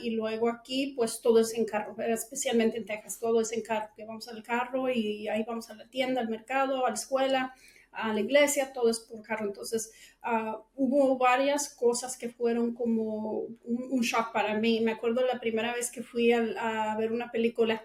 [0.00, 3.88] y luego aquí pues todo es en carro, especialmente en Texas, todo es en carro,
[3.96, 7.54] que vamos al carro y ahí vamos a la tienda, al mercado, a la escuela,
[7.92, 9.46] a la iglesia, todo es por carro.
[9.46, 9.92] Entonces
[10.24, 14.80] uh, hubo varias cosas que fueron como un, shock para mí.
[14.80, 17.84] Me acuerdo la primera vez que fui a ver una película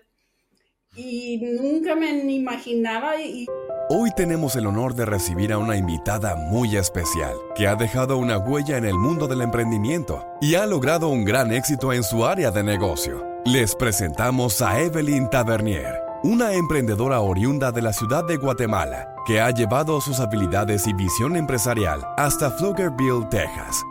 [0.95, 3.45] y nunca me imaginaba y
[3.87, 8.39] Hoy tenemos el honor de recibir a una invitada muy especial que ha dejado una
[8.39, 12.49] huella en el mundo del emprendimiento y ha logrado un gran éxito en su área
[12.49, 13.23] de negocio.
[13.45, 19.51] Les presentamos a Evelyn Tavernier, una emprendedora oriunda de la ciudad de Guatemala que ha
[19.51, 23.85] llevado sus habilidades y visión empresarial hasta Pflugerville, Texas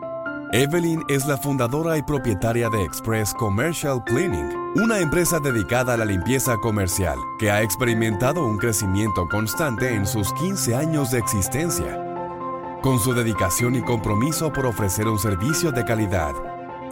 [0.57, 6.05] Evelyn es la fundadora y propietaria de Express Commercial Cleaning, una empresa dedicada a la
[6.05, 12.01] limpieza comercial que ha experimentado un crecimiento constante en sus 15 años de existencia.
[12.83, 16.35] Con su dedicación y compromiso por ofrecer un servicio de calidad,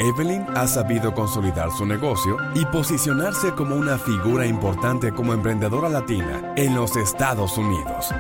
[0.01, 6.53] Evelyn ha sabido consolidar su negocio y posicionarse como una figura importante como emprendedora latina
[6.57, 8.13] en los Estados Unidos.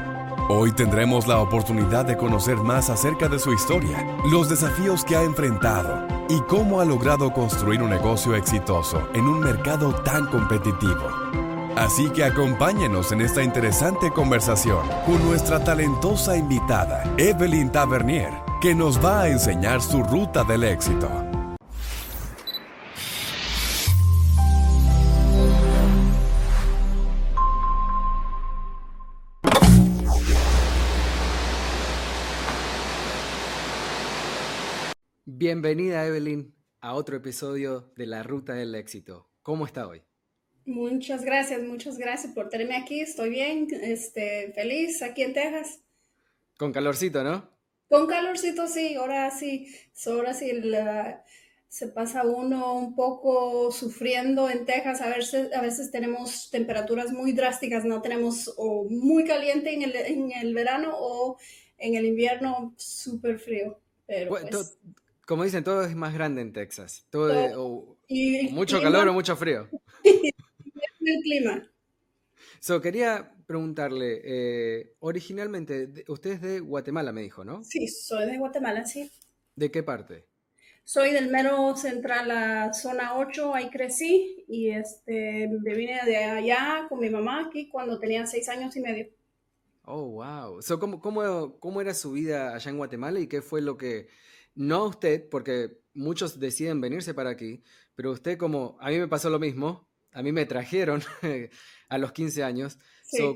[0.49, 5.23] Hoy tendremos la oportunidad de conocer más acerca de su historia, los desafíos que ha
[5.23, 11.09] enfrentado y cómo ha logrado construir un negocio exitoso en un mercado tan competitivo.
[11.77, 19.03] Así que acompáñenos en esta interesante conversación con nuestra talentosa invitada, Evelyn Tavernier, que nos
[19.03, 21.32] va a enseñar su ruta del éxito.
[35.53, 39.29] Bienvenida Evelyn a otro episodio de La Ruta del Éxito.
[39.43, 40.01] ¿Cómo está hoy?
[40.65, 43.01] Muchas gracias, muchas gracias por tenerme aquí.
[43.01, 45.81] Estoy bien, este, feliz aquí en Texas.
[46.57, 47.51] Con calorcito, ¿no?
[47.91, 48.95] Con calorcito, sí.
[48.95, 49.69] Ahora sí,
[50.07, 50.51] ahora sí
[51.69, 55.03] se pasa uno un poco sufriendo en Texas.
[55.03, 59.97] A veces, a veces tenemos temperaturas muy drásticas, no tenemos o muy caliente en el,
[59.97, 61.37] en el verano o
[61.77, 63.79] en el invierno súper frío.
[64.07, 64.79] Pero pues,
[65.33, 67.07] como dicen, todo es más grande en Texas.
[67.09, 67.97] Todo,
[68.51, 69.67] mucho calor o mucho frío.
[70.05, 71.73] el clima.
[72.61, 77.65] So, quería preguntarle, eh, originalmente, usted es de Guatemala, me dijo, ¿no?
[77.65, 79.11] Sí, soy de Guatemala, sí.
[79.57, 80.27] ¿De qué parte?
[80.85, 86.85] Soy del mero central, la zona 8, ahí crecí y este, me vine de allá
[86.91, 89.07] con mi mamá aquí cuando tenía seis años y medio.
[89.87, 90.61] Oh, wow.
[90.61, 94.09] So, ¿cómo, cómo, cómo era su vida allá en Guatemala y qué fue lo que
[94.55, 97.63] no usted, porque muchos deciden venirse para aquí,
[97.95, 101.03] pero usted como, a mí me pasó lo mismo, a mí me trajeron
[101.89, 102.79] a los 15 años.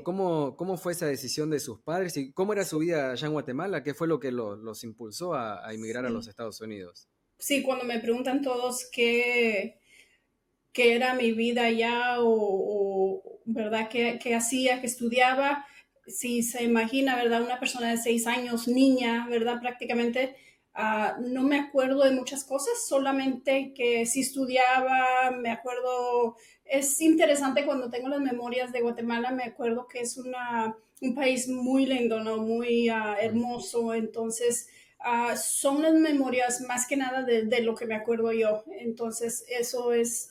[0.03, 3.33] ¿cómo, ¿Cómo fue esa decisión de sus padres y cómo era su vida allá en
[3.33, 3.83] Guatemala?
[3.83, 7.07] ¿Qué fue lo que los impulsó a, emigrar a los Estados Unidos?
[7.37, 9.79] Sí, cuando me preguntan todos qué,
[10.73, 13.87] qué era mi vida allá o, ¿verdad?
[13.89, 15.65] ¿Qué, ¿Qué, hacía, qué estudiaba?
[16.07, 17.43] Si se imagina, ¿verdad?
[17.43, 19.61] Una persona de seis años, niña, ¿verdad?
[19.61, 20.35] Prácticamente
[20.79, 27.65] Ah, no me acuerdo de muchas cosas, solamente que sí estudiaba, me acuerdo, es interesante
[27.65, 32.23] cuando tengo las memorias de Guatemala, me acuerdo que es una, un país muy lindo,
[32.23, 32.37] ¿no?
[32.37, 37.87] Muy ah, hermoso, entonces ah, son las memorias más que nada de, de, lo que
[37.87, 40.29] me acuerdo yo, entonces eso es,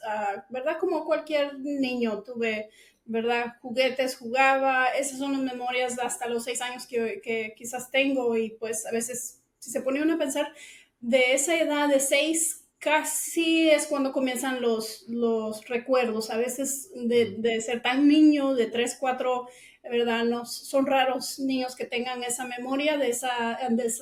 [0.49, 0.79] ¿verdad?
[0.79, 2.71] Como cualquier niño tuve.
[3.09, 3.55] ¿verdad?
[3.63, 8.51] Juguetes, jugaba, esas son las memorias hasta los seis años que, que quizás tengo y
[8.51, 10.53] pues a veces si se pone uno a pensar,
[11.01, 16.31] de esa edad de seis, casi es cuando comienzan los, los recuerdos.
[16.31, 19.49] A veces de, ser tan niño, de tres, cuatro,
[19.83, 20.25] ¿verdad?
[20.25, 23.93] No, son raros niños que tengan esa memoria de, esa, de,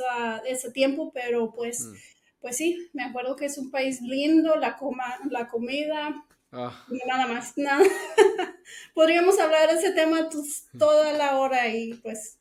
[0.50, 1.94] ese tiempo, pero pues, mm.
[2.42, 6.84] pues sí, me acuerdo que es un país lindo, la, coma, la comida, ah.
[7.06, 7.84] Nada más, nada.
[8.94, 12.38] Podríamos hablar de ese tema pues, toda la hora y pues...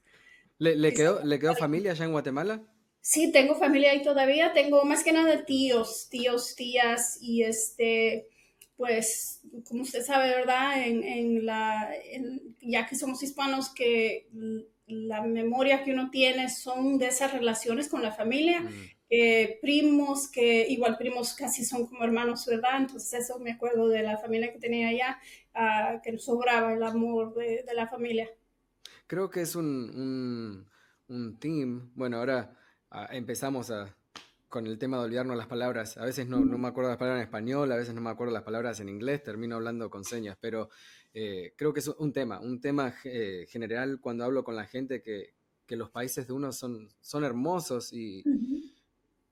[0.60, 2.62] ¿Le, quedó, ¿Le quedó familia allá en Guatemala?
[3.06, 8.30] Sí, tengo familia ahí todavía, tengo más que nada tíos, tíos, tías y este,
[8.78, 10.82] pues, como usted sabe, ¿verdad?
[10.88, 11.92] En, la,
[12.62, 14.30] ya que somos hispanos, que
[14.88, 19.60] la memoria que uno tiene son de esas relaciones con la familia, mm.
[19.62, 22.78] primos, que igual primos casi son como hermanos, ¿verdad?
[22.78, 25.20] Entonces eso me acuerdo de la familia que tenía allá,
[25.56, 28.30] uh, que sobraba el amor de, la familia.
[29.08, 30.70] Creo que es un, un,
[31.14, 32.63] un team, bueno, ahora
[33.12, 33.96] empezamos a,
[34.50, 35.98] con el tema de olvidarnos las palabras.
[35.98, 38.44] A veces no, me acuerdo las palabras en español, a veces no me acuerdo las
[38.44, 40.70] palabras en inglés, termino hablando con señas, pero
[41.14, 45.02] eh, creo que es un tema, un tema eh, general cuando hablo con la gente
[45.02, 45.34] que,
[45.76, 48.24] los países de uno son, son hermosos y,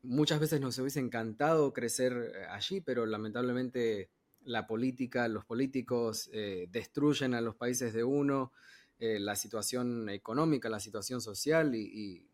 [0.04, 4.10] muchas veces nos hubiese encantado crecer eh, allí, pero lamentablemente
[4.44, 8.52] la política, los políticos eh, destruyen a los países de uno,
[9.00, 12.28] eh, la situación económica, la situación social y,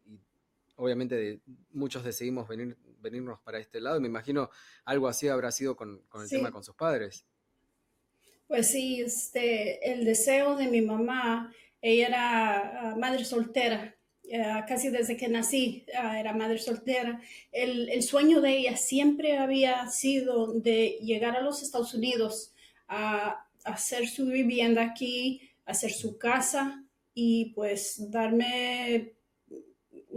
[0.77, 1.41] obviamente
[1.71, 3.99] muchos decidimos venir, venirnos para este lado.
[3.99, 4.49] Me imagino
[4.85, 7.25] algo así habrá sido con, el tema con sus padres.
[8.47, 13.93] Pues sí, este, el deseo de mi mamá, ella era ah, madre soltera,
[14.23, 17.21] eh, casi desde que nací ah, era madre soltera.
[17.51, 22.53] El, sueño de ella siempre había sido de llegar a los Estados Unidos
[22.87, 29.16] a, hacer su vivienda aquí, hacer su casa y pues darme,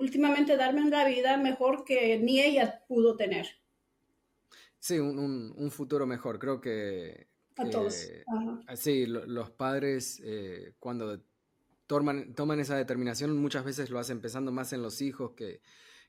[0.00, 3.46] últimamente darme la vida mejor que ni ella pudo tener.
[4.78, 6.38] Sí, un, futuro mejor.
[6.38, 7.28] Creo que...
[7.56, 8.08] A todos.
[8.74, 11.20] Sí, los padres eh, cuando
[11.86, 15.60] toman, toman esa determinación muchas veces lo hacen pensando más en los hijos que,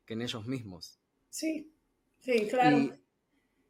[0.08, 1.00] en ellos mismos.
[1.30, 1.74] Sí,
[2.20, 2.94] sí, claro.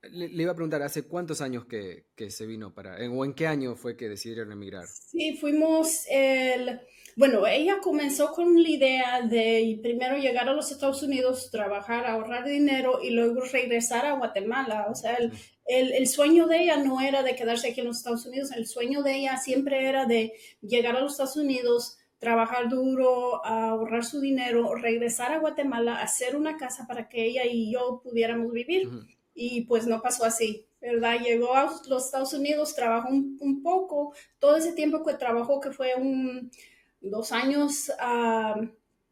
[0.10, 3.76] Le, iba a preguntar, ¿hace cuántos años que, se vino para, o en qué año
[3.76, 4.88] fue que decidieron emigrar?
[4.88, 6.80] Sí, fuimos el,
[7.16, 12.46] bueno, ella comenzó con la idea de primero llegar a los Estados Unidos, trabajar, ahorrar
[12.46, 14.88] dinero y luego regresar a Guatemala.
[14.90, 15.32] O sea, el,
[15.68, 19.04] el, sueño de ella no era de quedarse aquí en los Estados Unidos, el sueño
[19.04, 24.76] de ella siempre era de llegar a los Estados Unidos, trabajar duro, ahorrar su dinero,
[24.76, 28.90] regresar a Guatemala, hacer una casa para que ella y yo pudiéramos vivir.
[29.34, 31.20] Y pues no pasó así, ¿verdad?
[31.20, 35.96] Llegó a los Estados Unidos, trabajó un, poco, todo ese tiempo que trabajó, que fue
[35.96, 36.52] un,
[37.00, 38.60] dos años, ah,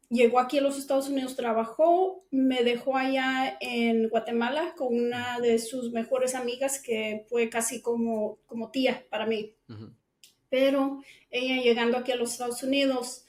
[0.08, 5.58] llegó aquí a los Estados Unidos, trabajó, me dejó allá en Guatemala con una de
[5.58, 9.54] sus mejores amigas que fue casi como, como tía para mí
[10.50, 11.00] pero
[11.30, 13.24] ella llegando aquí a los Estados Unidos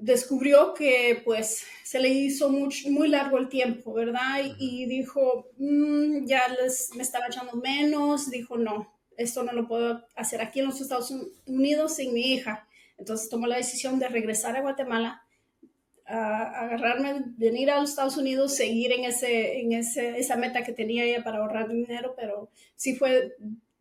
[0.00, 4.42] descubrió que pues se le hizo muy, largo el tiempo, ¿verdad?
[4.58, 10.04] Y, dijo, mm, ya les, me estaba echando menos, dijo, no, esto no lo puedo
[10.14, 11.12] hacer aquí en los Estados
[11.46, 12.66] Unidos sin mi hija.
[12.98, 15.22] Entonces tomó la decisión de regresar a Guatemala,
[16.06, 20.72] a agarrarme, venir a los Estados Unidos, seguir en, ese, en ese, esa meta que
[20.72, 23.34] tenía ella para ahorrar dinero, pero sí fue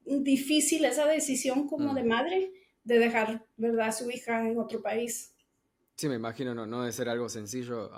[0.06, 2.52] difícil esa decisión como de madre
[2.84, 5.33] de dejar, ¿verdad?, a su hija en otro país.
[5.96, 7.92] Sí, me imagino, no, no debe ser algo sencillo.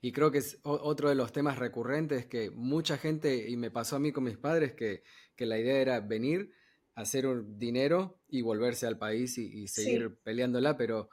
[0.00, 3.96] y creo que es otro de los temas recurrentes que mucha gente, y me pasó
[3.96, 5.02] a mí con mis padres, que,
[5.38, 6.52] la idea era venir,
[6.94, 11.10] hacer un dinero y volverse al país y, seguir peleándola, pero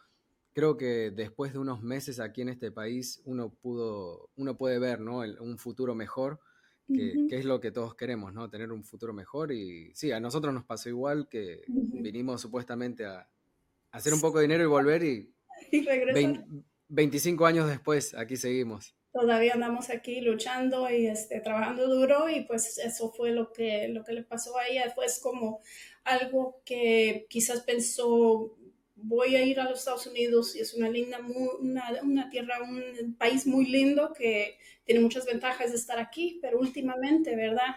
[0.54, 5.02] creo que después de unos meses aquí en este país uno pudo, uno puede ver,
[5.02, 5.20] ¿no?
[5.20, 6.40] un futuro mejor
[6.88, 8.50] que, es lo que todos queremos, ¿no?
[8.50, 13.28] Tener un futuro mejor y sí, a nosotros nos pasó igual que vinimos supuestamente a,
[13.92, 15.33] hacer un poco de dinero y volver y,
[16.90, 18.96] 25 años después aquí seguimos.
[19.12, 24.04] Todavía andamos aquí luchando y este, trabajando duro y pues eso fue lo que, lo
[24.04, 24.92] que le pasó a ella.
[24.94, 25.62] Fue como
[26.04, 28.58] algo que quizás pensó
[28.96, 31.20] voy a ir a los Estados Unidos y es una linda,
[31.60, 36.60] una, una, tierra, un país muy lindo que tiene muchas ventajas de estar aquí, pero
[36.60, 37.76] últimamente, ¿verdad?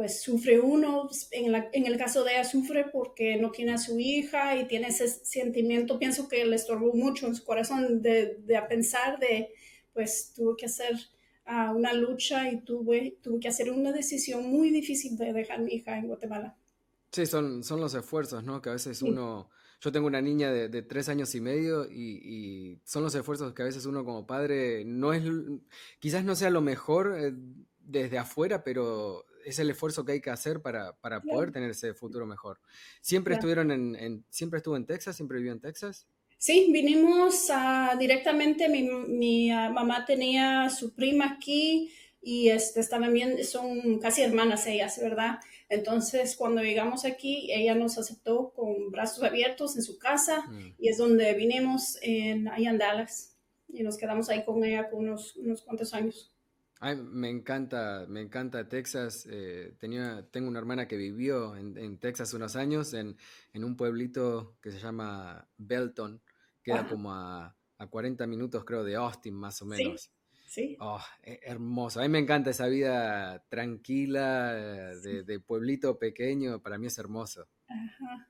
[0.00, 3.76] Pues sufre uno, en, la, en el caso de ella sufre porque no tiene a
[3.76, 8.38] su hija y tiene ese sentimiento, pienso que le estorbó mucho en su corazón de,
[8.38, 9.52] de pensar de,
[9.92, 10.94] pues tuvo que hacer
[11.46, 15.62] uh, una lucha y tuve, tuve que hacer una decisión muy difícil de dejar a
[15.62, 16.56] mi hija en Guatemala.
[17.12, 18.62] Sí, son, son los esfuerzos, ¿no?
[18.62, 19.50] Que a veces uno
[19.82, 23.66] yo tengo una niña de, tres años y medio y, son los esfuerzos que a
[23.66, 25.24] veces uno como padre no es,
[25.98, 27.34] quizás no sea lo mejor eh,
[27.80, 32.26] desde afuera, pero es el esfuerzo que hay que hacer para, poder tener ese futuro
[32.26, 32.60] mejor.
[33.00, 35.16] ¿Siempre estuvieron en, siempre estuvo en Texas?
[35.16, 36.06] ¿Siempre vivió en Texas?
[36.38, 37.48] Sí, vinimos
[37.98, 41.92] directamente, mi, mi ah, mamá tenía su prima aquí
[42.22, 45.38] y este, también son casi hermanas ellas, ¿verdad?
[45.68, 50.74] Entonces, cuando llegamos aquí, ella nos aceptó con brazos abiertos en su casa mm.
[50.78, 53.36] y es donde vinimos en, ahí en Dallas
[53.68, 56.29] y nos quedamos ahí con ella con unos, unos cuantos años.
[56.82, 59.28] Ay, me encanta, me encanta Texas.
[59.30, 63.16] Eh, tenía, tengo una hermana que vivió en, en Texas unos años, en,
[63.52, 66.22] en, un pueblito que se llama Belton,
[66.62, 70.10] queda como a, a, 40 minutos creo de Austin más o menos.
[70.46, 70.76] Sí.
[70.80, 72.00] Oh, hermoso.
[72.00, 76.60] A mí me encanta esa vida tranquila de, pueblito pequeño.
[76.60, 77.46] Para mí es hermoso.
[77.68, 78.28] Ajá.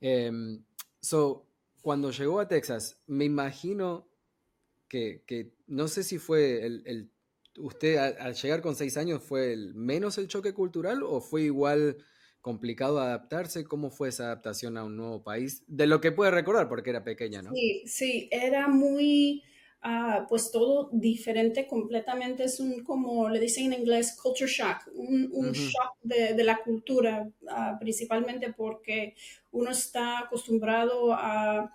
[0.00, 0.64] Em,
[1.00, 1.46] so,
[1.80, 4.06] cuando llegó a Texas, me imagino
[4.88, 7.10] que, no sé si fue el,
[7.58, 11.98] usted al, llegar con seis años fue el, menos el choque cultural o fue igual
[12.40, 13.64] complicado adaptarse.
[13.64, 15.64] ¿Cómo fue esa adaptación a un nuevo país?
[15.66, 17.52] De lo que puede recordar, porque era pequeña, ¿no?
[17.52, 19.42] Sí, sí, era muy
[19.82, 22.44] ah, pues todo diferente completamente.
[22.44, 27.76] Es un, como le dicen en inglés, culture shock, un, shock de, la cultura, ah,
[27.78, 29.14] principalmente porque
[29.52, 31.72] uno está acostumbrado a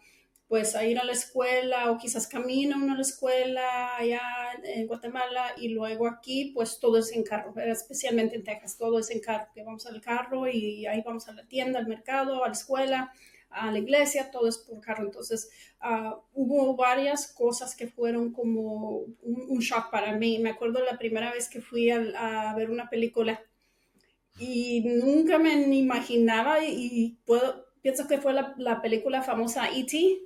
[0.55, 4.21] pues a ir a la escuela o quizás camina uno a la escuela allá
[4.63, 9.09] en Guatemala y luego aquí pues todo es en carro, especialmente en Texas, todo es
[9.09, 12.47] en carro, que vamos al carro y ahí vamos a la tienda, al mercado, a
[12.47, 13.11] la escuela,
[13.49, 15.03] a la iglesia, todo es por carro.
[15.03, 15.49] Entonces
[15.81, 20.39] ah, hubo varias cosas que fueron como un, shock para mí.
[20.39, 23.43] Me acuerdo la primera vez que fui a, ver una película
[24.39, 30.24] y nunca me imaginaba y, puedo, pienso que fue la, la película famosa E.T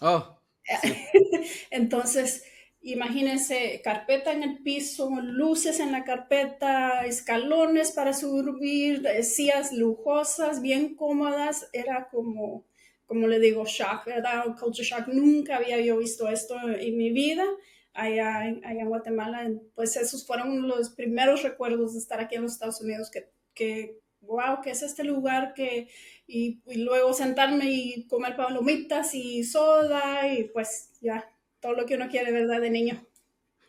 [0.00, 0.38] Oh.
[1.70, 2.44] Entonces,
[2.82, 10.94] imagínense, carpeta en el piso, luces en la carpeta, escalones para subir, sillas lujosas, bien
[10.94, 11.68] cómodas.
[11.72, 12.64] Era como,
[13.06, 14.44] como le digo, shock, ¿verdad?
[14.58, 15.08] Culture shock.
[15.08, 17.44] Nunca había yo visto esto en mi vida
[17.92, 19.50] allá, allá en Guatemala.
[19.74, 23.98] Pues esos fueron los primeros recuerdos de estar aquí en los Estados Unidos que, que
[24.20, 25.54] wow, ¿qué es este lugar?
[25.54, 25.88] que
[26.26, 31.24] y, luego sentarme y comer palomitas y soda y pues ya,
[31.60, 32.60] todo lo que uno quiere, ¿verdad?
[32.60, 33.04] De niño.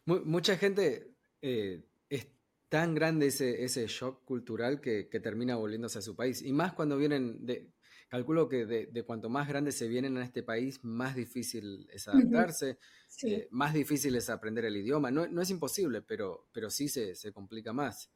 [0.05, 2.27] Mucha gente eh, es
[2.69, 6.41] tan grande ese, ese shock cultural que, termina volviéndose a su país.
[6.41, 7.71] Y más cuando vienen de,
[8.07, 12.77] calculo que de, cuanto más grandes se vienen a este país, más difícil es adaptarse,
[13.23, 15.11] eh, más difícil es aprender el idioma.
[15.11, 18.11] No, no es imposible, pero, pero sí se, se complica más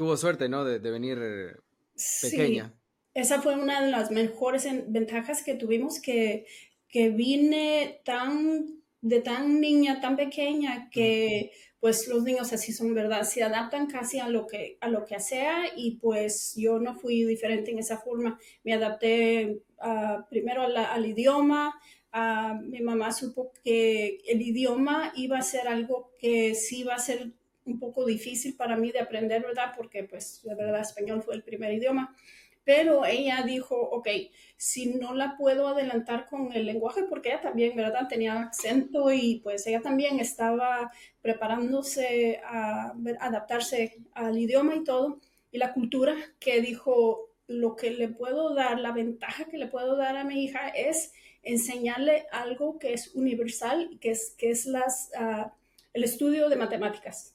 [0.00, 0.64] tuvo suerte, ¿no?
[0.64, 1.18] De, venir
[2.22, 2.72] pequeña.
[2.72, 6.46] Sí, esa fue una de las mejores ventajas que tuvimos, que,
[6.88, 13.24] que vine tan, de tan niña, tan pequeña, que pues los niños así son, ¿verdad?
[13.24, 17.24] Se adaptan casi a lo que, a lo que sea y pues yo no fui
[17.24, 18.38] diferente en esa forma.
[18.64, 21.78] Me adapté ah, primero al idioma,
[22.14, 26.98] uh, mi mamá supo que el idioma iba a ser algo que sí iba a
[26.98, 29.72] ser un poco difícil para mí de aprender, ¿verdad?
[29.76, 32.14] Porque pues de verdad español fue el primer idioma.
[32.64, 34.08] Pero ella dijo, ok,
[34.56, 38.06] si no la puedo adelantar con el lenguaje, porque ella también, ¿verdad?
[38.08, 45.58] Tenía acento y pues ella también estaba preparándose a adaptarse al idioma y todo, y
[45.58, 50.16] la cultura, que dijo, lo que le puedo dar, la ventaja que le puedo dar
[50.16, 51.12] a mi hija es
[51.42, 55.52] enseñarle algo que es universal, que es, que es las, ah,
[55.92, 57.34] el estudio de matemáticas.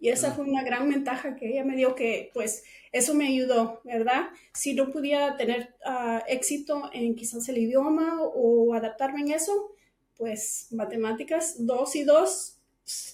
[0.00, 3.80] Y esa fue una gran ventaja que ella me dio, que pues eso me ayudó,
[3.84, 4.28] ¿verdad?
[4.54, 9.72] Si no pudiera tener ah, éxito en quizás el idioma o adaptarme en eso,
[10.16, 12.58] pues matemáticas, dos y dos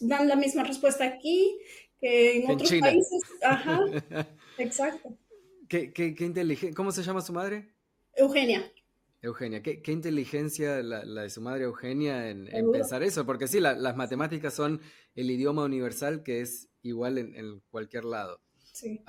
[0.01, 1.59] dan la misma respuesta aquí
[2.01, 3.23] que en otros países.
[3.43, 3.81] Ajá,
[4.59, 5.17] exacto.
[5.69, 7.69] ¿Qué, qué, qué ¿Cómo se llama su madre?
[8.15, 8.71] Eugenia.
[9.25, 13.97] Eugenia, qué, qué inteligencia la, de su madre Eugenia en, pensar eso, porque sí, las
[13.97, 14.81] matemáticas son
[15.15, 18.41] el idioma universal que es igual en, cualquier lado.
[18.75, 19.03] Sí.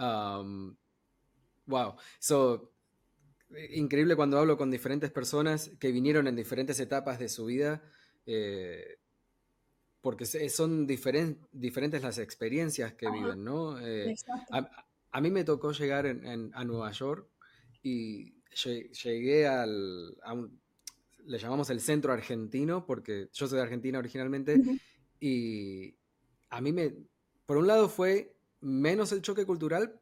[1.65, 1.95] wow.
[2.19, 2.72] So,
[3.72, 7.84] increíble cuando hablo con diferentes personas que vinieron en diferentes etapas de su vida,
[8.25, 9.00] eh,
[10.00, 13.79] porque son diferentes las experiencias que viven, ¿no?
[13.79, 14.15] Eh,
[15.12, 17.27] a, mí me tocó llegar a Nueva York
[17.81, 20.59] y llegué al, a un,
[21.25, 24.62] le llamamos el centro argentino, porque yo soy de Argentina originalmente,
[25.19, 25.95] y
[26.50, 26.95] a mí me,
[27.45, 30.00] por un lado fue menos el choque cultural,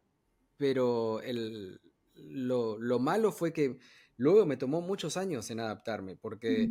[0.58, 1.82] pero el,
[2.16, 3.78] lo, malo fue que
[4.18, 6.70] luego me tomó muchos años en adaptarme, porque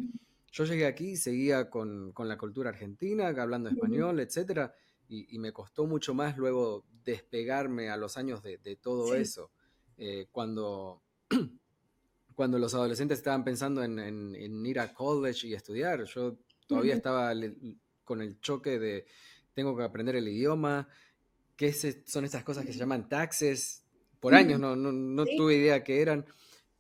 [0.53, 4.71] yo llegué aquí y seguía con, la cultura argentina, hablando español, etc.
[5.09, 9.51] Y, me costó mucho más luego despegarme a los años de, todo eso.
[9.99, 11.03] Eh, cuando
[12.35, 16.05] cuando los adolescentes estaban pensando en, ir a college y estudiar.
[16.05, 17.33] Yo todavía estaba
[18.05, 19.07] con el choque de
[19.55, 20.89] tengo que aprender el idioma,
[21.57, 23.85] qué son estas cosas que se llaman taxes.
[24.21, 26.25] Por años no, no, tuve idea qué eran,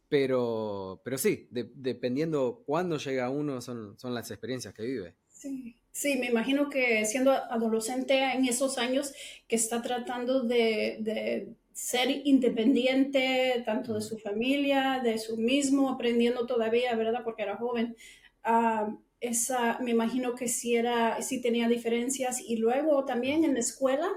[0.08, 5.14] pero, pero sí, dependiendo cuándo llega uno son, son las experiencias que vive.
[5.28, 5.76] Sí.
[5.94, 9.12] Sí, me imagino que siendo adolescente en esos años
[9.46, 16.94] que está tratando de ser independiente tanto de su familia, de su mismo, aprendiendo todavía,
[16.94, 17.22] ¿verdad?
[17.24, 17.96] Porque era joven.
[18.44, 22.40] Ah, esa, me imagino que sí, era, sí tenía diferencias.
[22.40, 24.08] Y luego también en la escuela,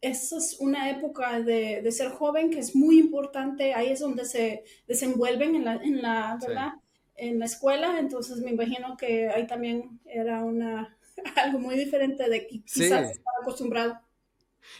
[0.00, 3.72] esa es una época de, ser joven que es muy importante.
[3.74, 6.72] Ahí es donde se desenvuelven en la, en la ¿verdad?
[7.16, 7.98] En la escuela.
[7.98, 10.98] Entonces me imagino que ahí también era una,
[11.36, 14.00] algo muy diferente de que quizás estaba acostumbrado.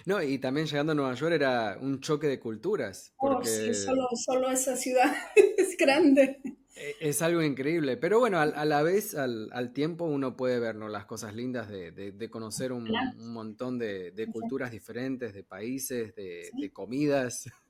[0.07, 3.13] No, y también llegando a Nueva York era un choque de culturas.
[3.17, 3.49] Oh, porque...
[3.49, 5.13] sí, solo, esa ciudad
[5.57, 6.41] es grande.
[6.75, 11.05] E, es algo increíble, pero bueno, a, la vez, al, tiempo, uno puede ver las
[11.05, 17.49] cosas lindas de, conocer un, montón de, culturas diferentes, de países, de, comidas.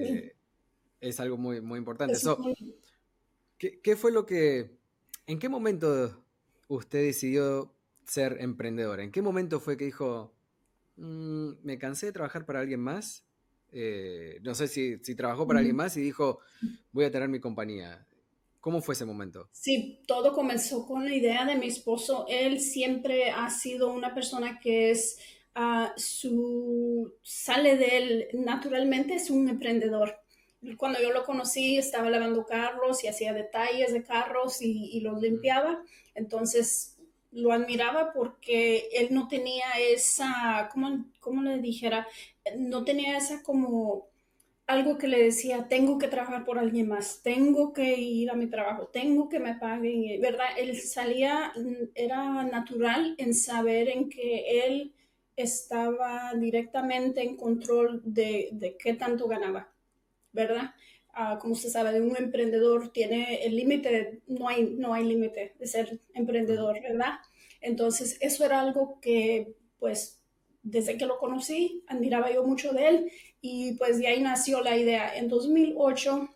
[0.00, 0.36] Eh,
[1.00, 2.14] es algo muy, muy importante.
[3.58, 4.78] ¿qué, fue lo que,
[5.26, 6.24] en qué momento
[6.68, 9.00] usted decidió ser emprendedor?
[9.00, 10.37] ¿En qué momento fue que dijo,
[10.98, 13.24] mm, me cansé de trabajar para alguien más?
[13.70, 16.40] Eh, no sé si, si trabajó para alguien más y dijo,
[16.92, 18.06] voy a tener mi compañía.
[18.60, 19.48] ¿Cómo fue ese momento?
[19.52, 22.26] Sí, todo comenzó con la idea de mi esposo.
[22.28, 25.18] Él siempre ha sido una persona que es,
[25.56, 30.16] uh, su, sale de él naturalmente, es un emprendedor.
[30.76, 35.20] Cuando yo lo conocí, estaba lavando carros y hacía detalles de carros y, y los
[35.22, 35.80] limpiaba.
[36.14, 36.97] Entonces,
[37.38, 42.06] lo admiraba porque él no tenía esa, ¿cómo, cómo le dijera?
[42.56, 44.08] No tenía esa como
[44.66, 48.46] algo que le decía, tengo que trabajar por alguien más, tengo que ir a mi
[48.48, 50.46] trabajo, tengo que me paguen, ¿verdad?
[50.58, 51.52] Él salía,
[51.94, 54.92] era natural en saber en que él
[55.36, 59.72] estaba directamente en control de, de qué tanto ganaba,
[60.32, 60.74] ¿verdad?
[61.14, 65.66] Ah, como usted sabe, un emprendedor tiene el límite, no hay, no hay límite de
[65.66, 67.18] ser emprendedor, ¿verdad?
[67.60, 70.18] Entonces, eso era algo que, pues,
[70.62, 74.76] desde que lo conocí, admiraba yo mucho de él y pues de ahí nació la
[74.76, 75.16] idea.
[75.16, 76.28] En 2008,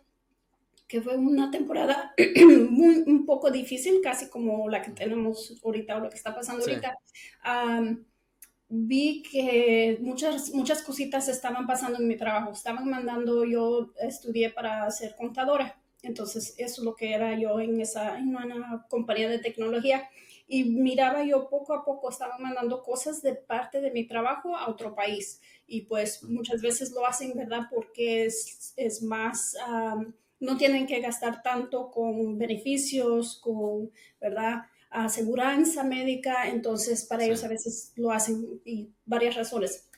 [0.87, 2.13] que fue una temporada
[2.69, 6.63] muy, un poco difícil, casi como la que tenemos ahorita o lo que está pasando
[6.63, 6.97] ahorita,
[8.69, 12.51] vi que muchas, muchas cositas estaban pasando en mi trabajo.
[12.51, 15.79] Estaban mandando, yo estudié para ser contadora.
[16.01, 20.09] Entonces, eso es lo que era yo en, esa, en una compañía de tecnología
[20.47, 24.69] y miraba yo poco a poco, estaba mandando cosas de parte de mi trabajo a
[24.69, 27.63] otro país y pues muchas veces lo hacen, ¿verdad?
[27.73, 29.55] Porque es, es más,
[30.39, 34.63] no tienen que gastar tanto con beneficios, con, ¿verdad?
[34.89, 39.89] Aseguranza médica, entonces para ellos a veces lo hacen y varias razones.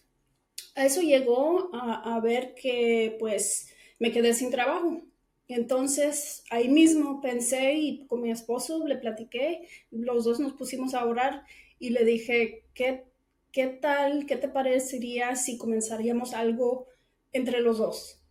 [0.75, 5.01] A eso llegó a, a ver que pues me quedé sin trabajo
[5.47, 11.05] entonces ahí mismo pensé y con mi esposo le platiqué, los dos nos pusimos a
[11.05, 11.43] orar
[11.79, 13.05] y le dije, ¿qué,
[13.51, 16.87] qué tal, qué te parecería si comenzaríamos algo
[17.31, 18.21] entre los dos?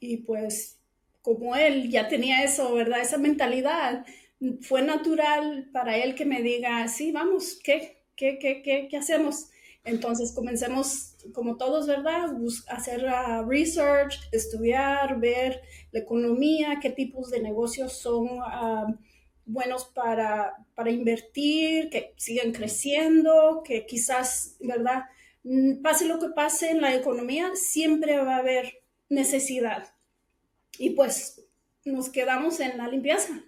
[0.00, 0.78] Y pues
[1.22, 3.00] como él ya tenía eso, ¿verdad?
[3.00, 4.04] Esa mentalidad,
[4.60, 9.48] fue natural para él que me diga, sí, vamos, ¿qué, qué, qué, qué, qué hacemos?
[9.84, 12.30] Entonces comencemos, como todos, ¿verdad?
[12.68, 15.60] hacer uh, research, estudiar, ver
[15.92, 18.98] la economía, qué tipos de negocios son um,
[19.44, 25.04] buenos para, para invertir, que sigan creciendo, que quizás, ¿verdad?
[25.44, 29.94] Mm, pase lo que pase en la economía, siempre va a haber necesidad.
[30.78, 31.46] Y pues
[31.84, 33.44] nos quedamos en la limpieza.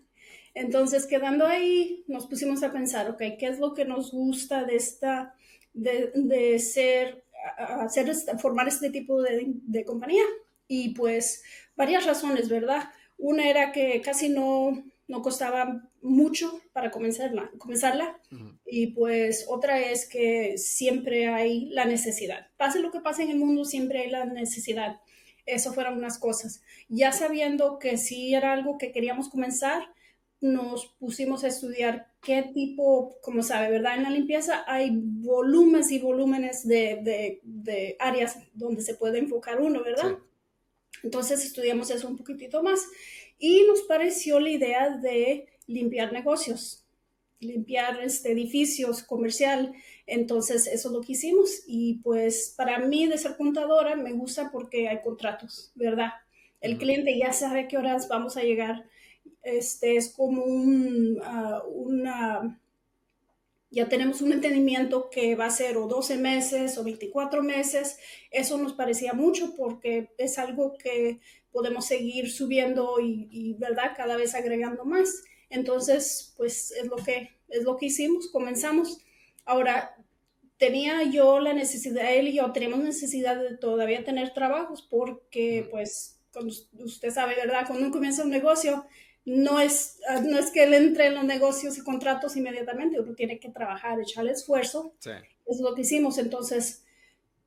[0.54, 4.76] Entonces, quedando ahí, nos pusimos a pensar, ok, ¿qué es lo que nos gusta de
[4.76, 5.34] esta
[5.74, 7.24] de, ser,
[7.56, 10.24] hacer, formar este tipo de, compañía.
[10.66, 11.42] Y pues
[11.76, 12.90] varias razones, ¿verdad?
[13.16, 18.20] Una era que casi no, no costaba mucho para comenzarla, comenzarla.
[18.66, 22.48] Y pues otra es que siempre hay la necesidad.
[22.56, 25.00] Pase lo que pase en el mundo, siempre hay la necesidad.
[25.46, 26.62] Eso fueron unas cosas.
[26.88, 29.88] Ya sabiendo que sí era algo que queríamos comenzar,
[30.40, 33.96] nos pusimos a estudiar qué tipo, como sabe, ¿verdad?
[33.96, 40.18] En la limpieza hay volúmenes y volúmenes de, áreas donde se puede enfocar uno, ¿verdad?
[41.02, 42.86] Entonces estudiamos eso un poquitito más
[43.38, 46.84] y nos pareció la idea de limpiar negocios,
[47.40, 49.72] limpiar este, edificios comercial.
[50.06, 54.50] Entonces eso es lo que hicimos y pues para mí de ser contadora me gusta
[54.50, 56.12] porque hay contratos, ¿verdad?
[56.60, 58.88] El cliente ya sabe a qué horas vamos a llegar
[59.42, 62.60] este es como un, ah, una,
[63.70, 67.98] ya tenemos un entendimiento que va a ser o 12 meses o 24 meses.
[68.30, 71.20] Eso nos parecía mucho porque es algo que
[71.52, 73.92] podemos seguir subiendo y, ¿verdad?
[73.96, 75.22] Cada vez agregando más.
[75.50, 78.98] Entonces, pues es lo que, es lo que hicimos, comenzamos.
[79.44, 79.96] Ahora,
[80.58, 86.20] tenía yo la necesidad, él y yo tenemos necesidad de todavía tener trabajos porque, pues,
[86.78, 87.66] usted sabe, ¿verdad?
[87.66, 88.86] Cuando uno comienza un negocio,
[89.28, 93.14] no es, ah, no es que él entre en los negocios y contratos inmediatamente, uno
[93.14, 94.94] tiene que trabajar, echarle esfuerzo.
[95.46, 96.16] Es lo que hicimos.
[96.16, 96.84] Entonces,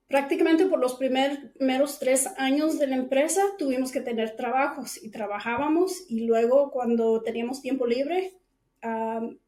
[0.08, 6.06] prácticamente por los primeros tres años de la empresa tuvimos que tener trabajos y trabajábamos
[6.08, 8.34] y luego cuando teníamos tiempo libre,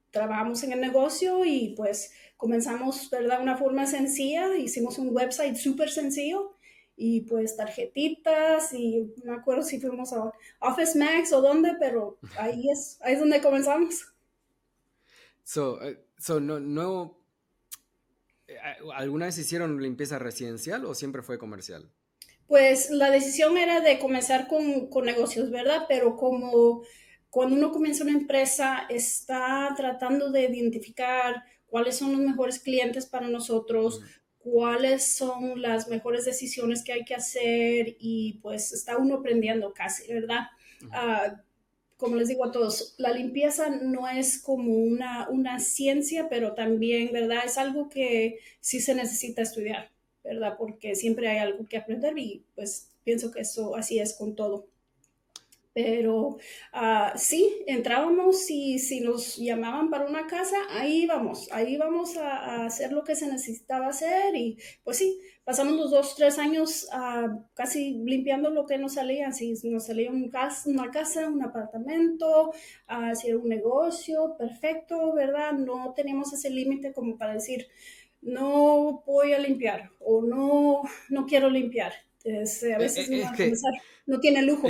[0.09, 3.41] trabajamos en el negocio y pues comenzamos, ¿verdad?
[3.41, 6.52] Una forma sencilla, hicimos un website súper sencillo
[6.95, 12.17] y pues tarjetitas y no me acuerdo si fuimos a Office Max o dónde, pero
[12.37, 14.13] ahí es, ahí es donde comenzamos.
[15.43, 17.17] So, eh, so no, no,
[18.47, 18.57] eh,
[18.95, 21.89] ¿alguna vez hicieron limpieza residencial o siempre fue comercial?
[22.47, 25.85] Pues la decisión era de comenzar con, con negocios, ¿verdad?
[25.87, 26.83] Pero como
[27.29, 33.27] cuando uno comienza una empresa, está tratando de identificar cuáles son los mejores clientes para
[33.27, 34.01] nosotros,
[34.43, 40.11] cuáles son las mejores decisiones que hay que hacer y pues está uno aprendiendo casi,
[40.11, 40.47] ¿verdad?
[40.91, 41.41] Ah,
[41.97, 47.13] como les digo a todos, la limpieza no es como una, una ciencia, pero también,
[47.13, 47.43] ¿verdad?
[47.45, 49.89] Es algo que sí se necesita estudiar,
[50.23, 50.55] ¿verdad?
[50.57, 54.67] Porque siempre hay algo que aprender y pues pienso que eso así es con todo.
[55.73, 56.37] Pero
[56.73, 62.65] uh, sí, entrábamos y si nos llamaban para una casa, ahí vamos, ahí vamos a,
[62.65, 67.43] hacer lo que se necesitaba hacer y pues sí, pasamos los dos, tres años uh,
[67.55, 70.31] casi limpiando lo que nos salía, si nos salía un
[70.65, 75.53] una casa, un apartamento, uh, si era un negocio, perfecto, ¿verdad?
[75.53, 77.67] No teníamos ese límite como para decir,
[78.21, 81.93] no voy a limpiar o no, no quiero limpiar.
[82.25, 83.09] a eh, veces
[84.05, 84.67] no tiene lujo.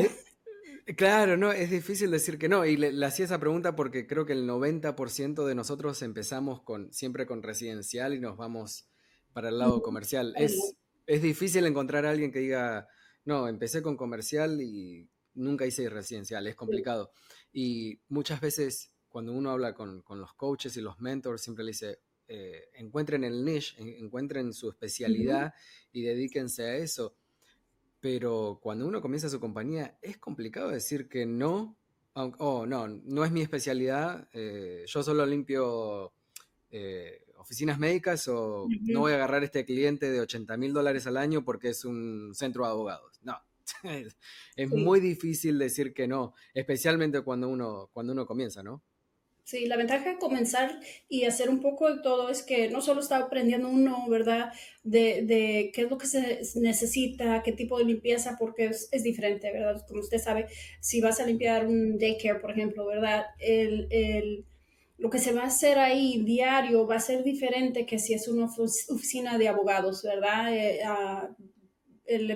[0.98, 2.66] Claro, no, es difícil decir que no.
[2.66, 7.26] Y le, hacía esa pregunta porque creo que el 90% de nosotros empezamos con, siempre
[7.26, 8.90] con residencial y nos vamos
[9.32, 10.34] para el lado comercial.
[10.38, 12.88] Es, es difícil encontrar a alguien que diga,
[13.24, 17.12] no, empecé con comercial y nunca hice residencial, es complicado.
[17.54, 22.00] Y muchas veces cuando uno habla con, los coaches y los mentors, siempre le dice,
[22.28, 25.54] eh, encuentren el niche, encuentren su especialidad
[25.92, 27.16] y dedíquense a eso
[28.04, 31.78] pero cuando uno comienza su compañía es complicado decir que no,
[32.16, 36.12] oh, no, no es mi especialidad, eh, yo solo limpio
[36.70, 41.16] eh, oficinas médicas o no voy a agarrar este cliente de 80 mil dólares al
[41.16, 43.22] año porque es un centro de abogados.
[43.24, 43.38] No,
[44.58, 48.84] es muy difícil decir que no, especialmente cuando uno, cuando uno comienza, ¿no?
[49.46, 50.80] Sí, la ventaja de comenzar
[51.10, 54.54] y hacer un poco de todo es que no solo está aprendiendo uno, ¿verdad?
[54.84, 59.52] De, de qué es lo que se necesita, qué tipo de limpieza, porque es, diferente,
[59.52, 59.86] ¿verdad?
[59.86, 60.48] Como usted sabe,
[60.80, 63.26] si vas a limpiar un daycare, por ejemplo, ¿verdad?
[63.38, 64.46] El, el,
[64.98, 68.30] lo que se va a hacer ahí diario va a ser diferente que si es
[68.30, 70.56] una oficina de abogados, ¿verdad?
[70.56, 71.36] Eh, uh,
[72.06, 72.32] el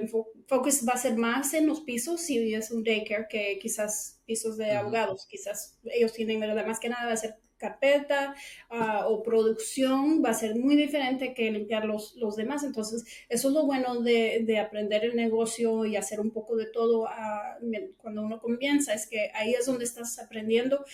[0.47, 4.57] focus va a ser más en los pisos si es un daycare que quizás pisos
[4.57, 5.27] de abogados.
[5.29, 6.65] Quizás ellos tienen, ¿verdad?
[6.65, 8.35] Más que nada va a ser carpeta
[8.69, 12.63] ah, o producción, va a ser muy diferente que limpiar los, los demás.
[12.63, 16.67] Entonces, eso es lo bueno de, de, aprender el negocio y hacer un poco de
[16.67, 17.57] todo ah,
[17.97, 20.85] cuando uno comienza, es que ahí es donde estás aprendiendo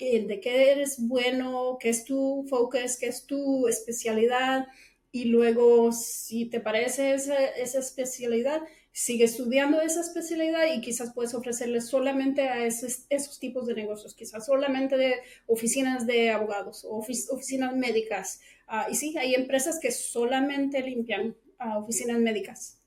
[0.00, 4.66] de qué eres bueno, qué es tu focus, qué es tu especialidad
[5.12, 8.62] y luego si te parece esa, esa, especialidad,
[9.00, 14.44] sigue estudiando esa especialidad y quizás puedes ofrecerle solamente a esos, tipos de negocios, quizás
[14.44, 15.14] solamente de
[15.46, 18.42] oficinas de abogados o oficinas médicas.
[18.66, 22.78] Ah, y sí, hay empresas que solamente limpian uh, oficinas médicas.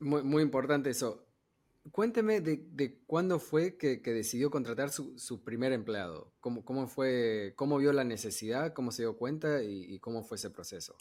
[0.00, 1.24] Muy, muy importante eso.
[1.92, 6.32] Cuénteme de, cuándo fue que, decidió contratar su, primer empleado.
[6.40, 10.50] ¿Cómo, ¿Cómo, fue, cómo vio la necesidad, cómo se dio cuenta y, cómo fue ese
[10.50, 10.96] proceso?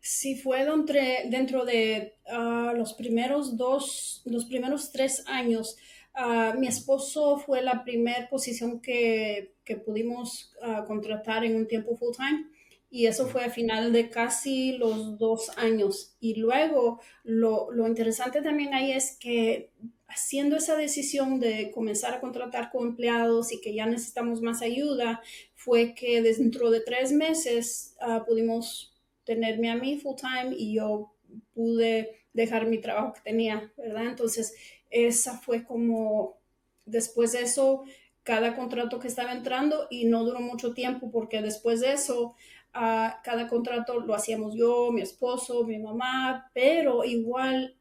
[0.00, 5.76] Sí, fue dentro, de ah, los primeros dos, los primeros tres años.
[6.14, 12.14] Ah, mi esposo fue la primera posición que, pudimos ah, contratar en un tiempo full
[12.16, 12.46] time
[12.90, 16.16] y eso fue a final de casi los dos años.
[16.18, 19.70] Y luego lo, lo interesante también ahí es que
[20.08, 25.22] haciendo esa decisión de comenzar a contratar con empleados y que ya necesitamos más ayuda,
[25.54, 28.89] fue que dentro de tres meses uh, pudimos
[29.30, 31.14] tenerme a mí full time y yo
[31.54, 34.06] pude dejar mi trabajo que tenía, ¿verdad?
[34.06, 34.56] Entonces,
[34.90, 36.40] esa fue como,
[36.84, 37.84] después de eso,
[38.24, 42.34] cada contrato que estaba entrando y no duró mucho tiempo porque después de eso,
[42.74, 47.76] uh, cada contrato lo hacíamos yo, mi esposo, mi mamá, pero igual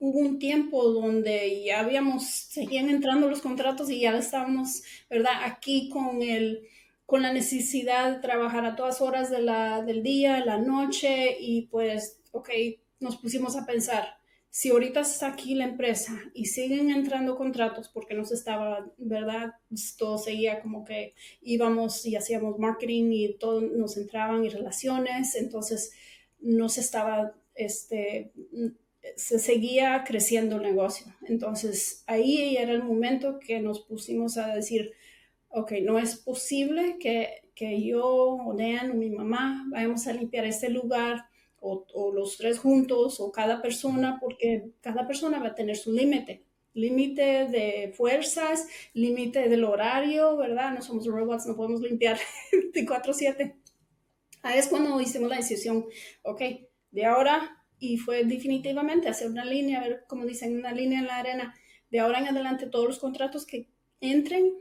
[0.00, 5.44] hubo un tiempo donde ya habíamos, seguían entrando los contratos y ya estábamos, ¿verdad?
[5.44, 6.66] Aquí con el
[7.06, 11.66] con la necesidad de trabajar a todas horas de la, del día, la noche y
[11.66, 12.50] pues, ok,
[13.00, 14.16] nos pusimos a pensar,
[14.52, 19.54] si ahorita está aquí la empresa y siguen entrando contratos porque nos estaba, ¿verdad?
[19.96, 25.92] Todo seguía como que íbamos y hacíamos marketing y todo nos entraban y relaciones, entonces
[26.38, 28.30] no se estaba, este,
[29.16, 31.06] se seguía creciendo el negocio.
[31.26, 34.92] Entonces ahí era el momento que nos pusimos a decir,
[35.52, 40.46] ok, no es posible que, que yo o Dan o mi mamá vayamos a limpiar
[40.46, 41.26] este lugar
[41.62, 46.44] o, los tres juntos o cada persona, porque cada persona va a tener su límite.
[46.74, 50.72] Límite de fuerzas, límite del horario, ¿verdad?
[50.72, 52.18] No somos robots, no podemos limpiar
[52.74, 53.54] 24/7.
[54.42, 55.86] Ahí es cuando hicimos la decisión,
[56.22, 56.42] ok,
[56.90, 61.06] de ahora, y fue definitivamente hacer una línea, a ver, como dicen, una línea en
[61.06, 61.54] la arena,
[61.90, 63.68] de ahora en adelante todos los contratos que
[64.00, 64.52] entren,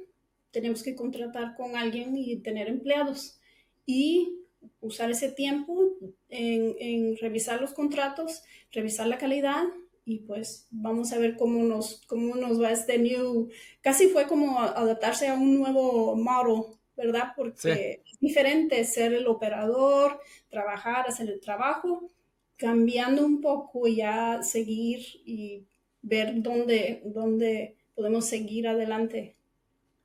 [0.51, 3.39] tenemos que contratar con alguien y tener empleados.
[3.85, 4.41] Y
[4.79, 5.93] usar ese tiempo
[6.29, 9.63] en, revisar los contratos, revisar la calidad
[10.05, 13.49] y pues vamos a ver cómo nos, cómo nos va este new,
[13.81, 17.33] casi fue como adaptarse a un nuevo modelo, ¿verdad?
[17.35, 22.09] Porque es diferente ser el operador, trabajar, hacer el trabajo,
[22.57, 25.65] cambiando un poco y ya seguir y
[26.01, 29.35] ver dónde, dónde podemos seguir adelante.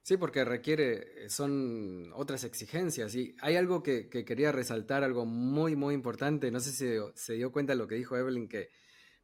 [0.07, 3.13] Sí, porque requiere, eh, son otras exigencias.
[3.17, 6.53] Y hay algo que, quería resaltar, algo muy, muy importante.
[6.53, 8.69] No sé si se dio cuenta de lo que dijo Evelyn, que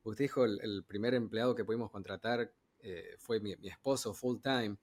[0.02, 4.76] usted dijo el, primer empleado que pudimos contratar eh, fue mi, esposo full time.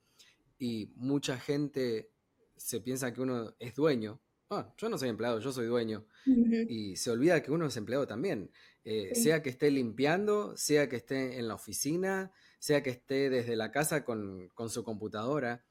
[0.58, 2.10] Y mucha gente
[2.56, 4.22] se piensa que uno es dueño.
[4.48, 6.06] Ah, yo no soy empleado, yo soy dueño.
[6.24, 8.50] Y se olvida que uno es empleado también.
[8.84, 13.54] Eh, sea que esté limpiando, sea que esté en la oficina, sea que esté desde
[13.54, 15.62] la casa con, con su computadora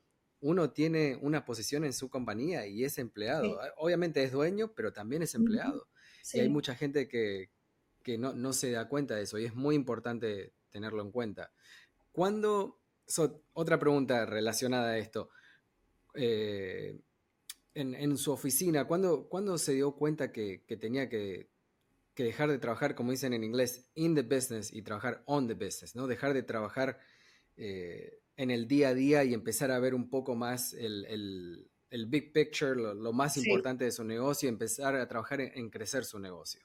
[0.41, 3.60] uno tiene una posición en su compañía y es empleado.
[3.62, 5.88] Ah, obviamente es dueño, pero también es empleado.
[6.34, 7.49] Y hay mucha gente que,
[8.17, 11.52] no, se da cuenta de eso y es muy importante tenerlo en cuenta.
[12.12, 12.80] ¿Cuándo,
[13.54, 15.30] otra pregunta relacionada a esto,
[16.15, 16.99] eh,
[17.75, 21.49] en, su oficina, ¿cuándo, se dio cuenta que, tenía que,
[22.15, 25.95] dejar de trabajar, como dicen en inglés, in the business y trabajar on the business,
[25.95, 26.08] ¿no?
[26.08, 26.99] Dejar de trabajar...
[27.58, 31.67] Eh, en el día a día y empezar a ver un poco más el,
[32.08, 36.19] big picture, lo, más importante de su negocio y empezar a trabajar en, crecer su
[36.19, 36.62] negocio?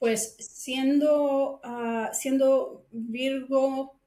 [0.00, 4.00] Pues siendo, ah, siendo Virgo,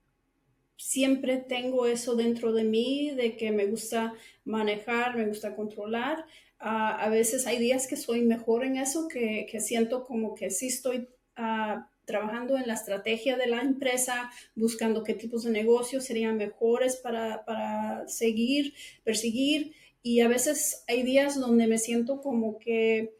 [0.75, 6.25] siempre tengo eso dentro de mí, de que me gusta manejar, me gusta controlar.
[6.59, 10.67] Ah, a veces hay días que soy mejor en eso, que, siento como que sí
[10.67, 16.37] estoy uh, trabajando en la estrategia de la empresa, buscando qué tipos de negocios serían
[16.37, 19.73] mejores para, seguir, perseguir.
[20.01, 23.15] Y a veces hay días donde me siento como que,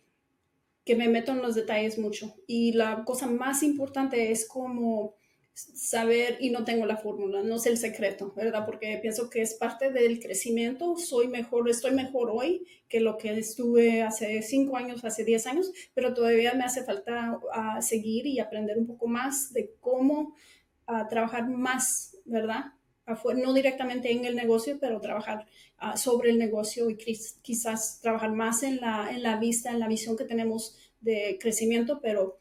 [0.83, 2.35] que me meto en los detalles mucho.
[2.47, 5.15] Y la cosa más importante es como
[5.55, 8.65] saber y no tengo la fórmula, no sé el secreto, ¿verdad?
[8.65, 13.39] Porque pienso que es parte del crecimiento, soy mejor, estoy mejor hoy que lo que
[13.39, 18.39] estuve hace cinco años, hace diez años, pero todavía me hace falta uh, seguir y
[18.39, 20.35] aprender un poco más de cómo
[20.89, 22.73] uh, trabajar más, ¿verdad?
[23.35, 25.45] no directamente en el negocio, pero trabajar
[25.81, 29.87] uh, sobre el negocio y quizás trabajar más en la, en la vista, en la
[29.87, 32.39] visión que tenemos de crecimiento, pero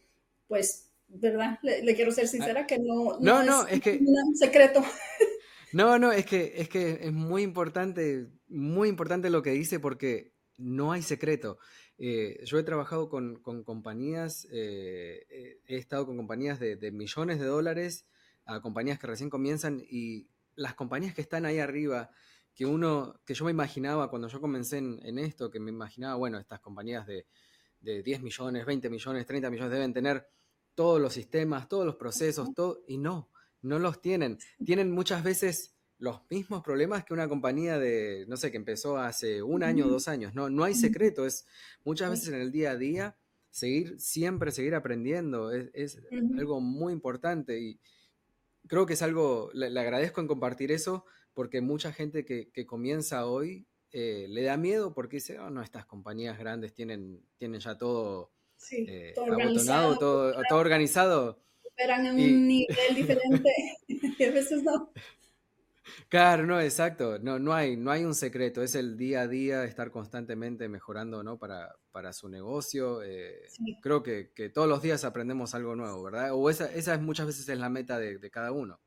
[0.48, 0.83] pues
[1.14, 1.58] ¿verdad?
[1.62, 4.82] Le, quiero ser sincera que no, no, no, es, que, un secreto.
[5.72, 10.32] No, no, es que, es que es muy importante, muy importante lo que dice porque
[10.56, 11.58] no hay secreto.
[11.98, 17.46] Eh, yo he trabajado con, compañías, eh, eh, he estado con compañías de, millones de
[17.46, 18.06] dólares
[18.46, 22.10] a compañías que recién comienzan y las compañías que están ahí arriba,
[22.54, 26.14] que uno, que yo me imaginaba cuando yo comencé en, en esto, que me imaginaba,
[26.14, 27.26] bueno, estas compañías de,
[27.80, 30.28] de 10 millones, 20 millones, 30 millones deben tener
[30.74, 33.30] todos los sistemas, todos los procesos, todo, y no,
[33.62, 34.38] no los tienen.
[34.64, 39.42] Tienen muchas veces los mismos problemas que una compañía de, no sé, que empezó hace
[39.42, 40.34] un año o dos años.
[40.34, 41.46] No, no hay secreto, es
[41.84, 43.16] muchas veces en el día a día
[43.50, 46.02] seguir, siempre seguir aprendiendo, es,
[46.36, 47.80] algo muy importante y
[48.66, 53.66] creo que es algo, le, agradezco en compartir eso porque mucha gente que, comienza hoy
[53.92, 58.33] eh, le da miedo porque dice, oh, no, estas compañías grandes tienen, tienen ya todo
[58.56, 59.98] Sí, eh, todo organizado.
[59.98, 61.38] Todo, todo, organizado.
[61.64, 63.50] Esperan en un nivel diferente
[63.88, 64.92] y a veces no.
[66.08, 67.18] Claro, no, exacto.
[67.18, 68.62] No, no, hay, no hay un secreto.
[68.62, 71.38] Es el día a día, estar constantemente mejorando ¿no?
[71.38, 73.02] para, para su negocio.
[73.02, 73.46] Eh,
[73.82, 76.30] creo que, que, todos los días aprendemos algo nuevo, ¿verdad?
[76.32, 78.80] O esa, esa muchas veces es la meta de, de, cada uno.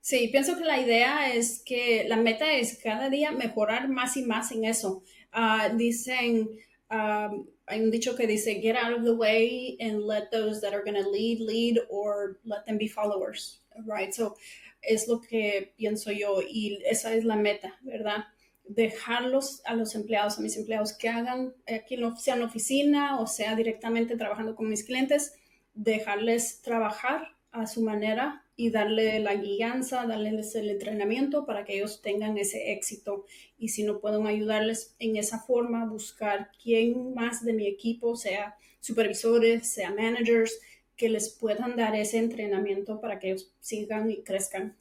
[0.00, 4.24] Sí, pienso que la idea es que la meta es cada día mejorar más y
[4.24, 5.04] más en eso.
[5.34, 6.48] Uh, dicen,
[6.90, 10.74] um, hay un dicho que dice, get out of the way and let those that
[10.74, 14.12] are going to lead, lead, or let them be followers, right?
[14.12, 14.36] So,
[14.82, 18.24] es lo que pienso yo y esa es la meta, ¿verdad?
[18.64, 23.26] Dejarlos a los empleados, a mis empleados que hagan, aquí sea en la oficina o
[23.26, 25.34] sea directamente trabajando con mis clientes,
[25.74, 32.00] dejarles trabajar a su manera y darle la guianza, darles el entrenamiento para que ellos
[32.00, 33.26] tengan ese éxito.
[33.58, 38.56] Y si no pueden ayudarles en esa forma, buscar quién más de mi equipo, sea
[38.78, 40.60] supervisores, sea managers,
[40.94, 44.76] que les puedan dar ese entrenamiento para que ellos sigan y crezcan.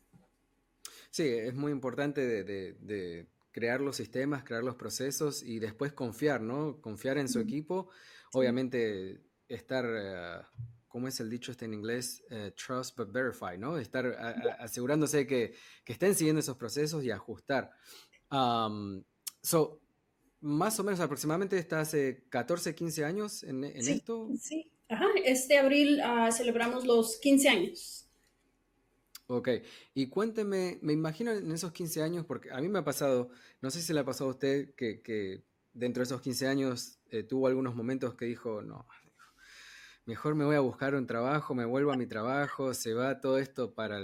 [1.10, 6.80] Sí, es muy importante de, crear los sistemas, crear los procesos y después confiar, ¿no?
[6.82, 7.90] Confiar en su equipo.
[8.32, 12.24] Obviamente estar, uh, ¿cómo es el dicho este en inglés?
[12.30, 13.78] Eh, trust but verify, ¿no?
[13.78, 14.06] Estar
[14.60, 17.72] asegurándose que, que, estén siguiendo esos procesos y ajustar.
[18.30, 19.04] Um,
[19.42, 19.80] so,
[20.42, 24.30] más o menos aproximadamente está hace 14, 15 años en, esto.
[24.40, 28.08] Sí, Ajá, este abril uh, celebramos los 15 años.
[29.28, 29.48] Ok,
[29.94, 33.30] y cuénteme, me imagino en esos 15 años, porque a mí me ha pasado,
[33.62, 37.24] no sé si le ha pasado a usted que, dentro de esos 15 años eh,
[37.24, 38.86] tuvo algunos momentos que dijo, no,
[40.06, 43.38] mejor me voy a buscar un trabajo, me vuelvo a mi trabajo, se va todo
[43.38, 44.00] esto para,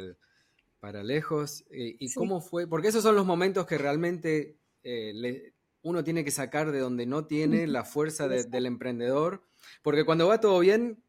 [0.79, 1.65] para lejos.
[1.69, 2.67] Eh, ¿Y cómo fue?
[2.67, 7.25] Porque esos son los momentos que realmente eh, uno tiene que sacar de donde no
[7.25, 9.43] tiene la fuerza del emprendedor,
[9.81, 11.01] porque cuando va todo bien,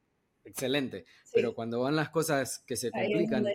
[0.45, 3.47] excelente, pero cuando van las cosas que se complican...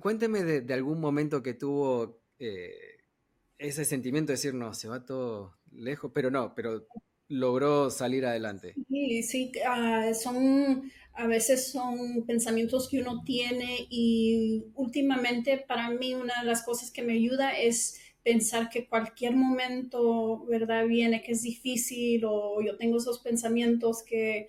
[0.00, 3.00] Cuénteme de, algún momento que tuvo eh,
[3.58, 6.86] ese sentimiento de decir, no, se va todo lejos, pero no, pero
[7.32, 8.78] logró salir adelante.
[8.88, 16.14] Sí, sí, ah, son, a veces son pensamientos que uno tiene y últimamente para mí
[16.14, 20.86] una de las cosas que me ayuda es pensar que cualquier momento, ¿verdad?
[20.86, 24.48] Viene que es difícil o yo tengo esos pensamientos que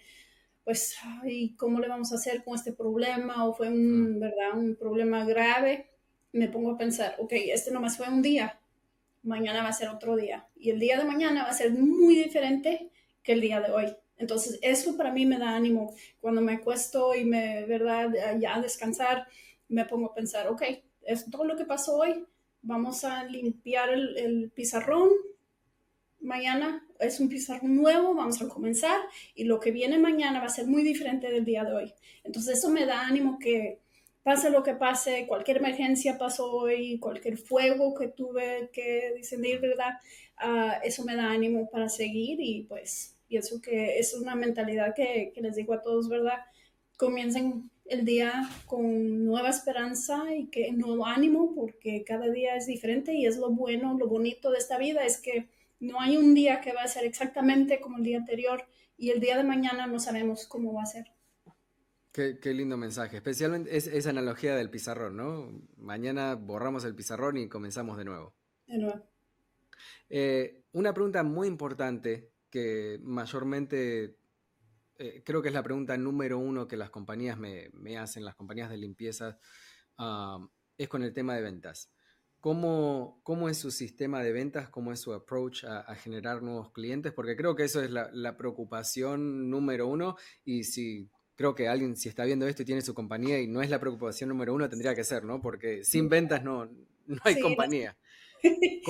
[0.64, 3.46] pues, ay, ¿cómo le vamos a hacer con este problema?
[3.48, 4.58] O fue un, ¿verdad?
[4.58, 5.90] un problema grave,
[6.32, 8.60] me pongo a pensar, ok, este nomás fue un día,
[9.24, 10.48] mañana va a ser otro día.
[10.56, 12.90] Y el día de mañana va a ser muy diferente
[13.24, 13.96] que el día de hoy.
[14.18, 15.94] Entonces, eso para mí me da ánimo.
[16.22, 18.38] Cuando me acuesto y me, ¿verdad?
[18.40, 19.28] Ya a descansar,
[19.70, 20.64] me pongo a pensar, ok,
[21.02, 22.26] es todo lo que pasó hoy.
[22.62, 25.10] Vamos a limpiar el, el pizarrón,
[26.24, 29.00] mañana es un pizarrón nuevo, vamos a comenzar
[29.36, 31.94] y lo que viene mañana va a ser muy diferente del día de hoy.
[32.24, 33.82] Entonces eso me da ánimo que
[34.24, 40.00] pase lo que pase, cualquier emergencia pasó hoy, cualquier fuego que tuve que discernir, ¿verdad?
[40.38, 45.32] Ah, eso me da ánimo para seguir y pues pienso que es una mentalidad que,
[45.34, 46.40] que les digo a todos, ¿verdad?
[46.98, 53.14] Comiencen el día con nueva esperanza y que nuevo ánimo porque cada día es diferente
[53.14, 56.62] y es lo bueno, lo bonito de esta vida es que no hay un día
[56.62, 58.66] que va a ser exactamente como el día anterior
[58.98, 61.13] y el día de mañana no sabemos cómo va a ser.
[62.14, 65.52] Qué, lindo mensaje, especialmente esa analogía del pizarrón, ¿no?
[65.78, 68.36] Mañana borramos el pizarrón y comenzamos de nuevo.
[68.68, 69.04] De nuevo.
[70.10, 74.16] Eh, una pregunta muy importante que mayormente
[75.00, 78.70] eh, creo que es la pregunta número uno que las compañías me, hacen, las compañías
[78.70, 79.40] de limpieza,
[79.98, 80.38] ah,
[80.78, 81.92] es con el tema de ventas.
[82.40, 84.70] ¿Cómo, ¿Cómo, es su sistema de ventas?
[84.70, 87.14] ¿Cómo es su approach a, generar nuevos clientes?
[87.14, 92.10] Porque creo que eso es la, preocupación número uno y si creo que alguien, si
[92.10, 94.96] está viendo esto y tiene su compañía y no es la preocupación número uno, tendría
[94.96, 95.42] que ser, ¿no?
[95.42, 96.66] Porque sin ventas no,
[97.06, 97.98] no hay compañía.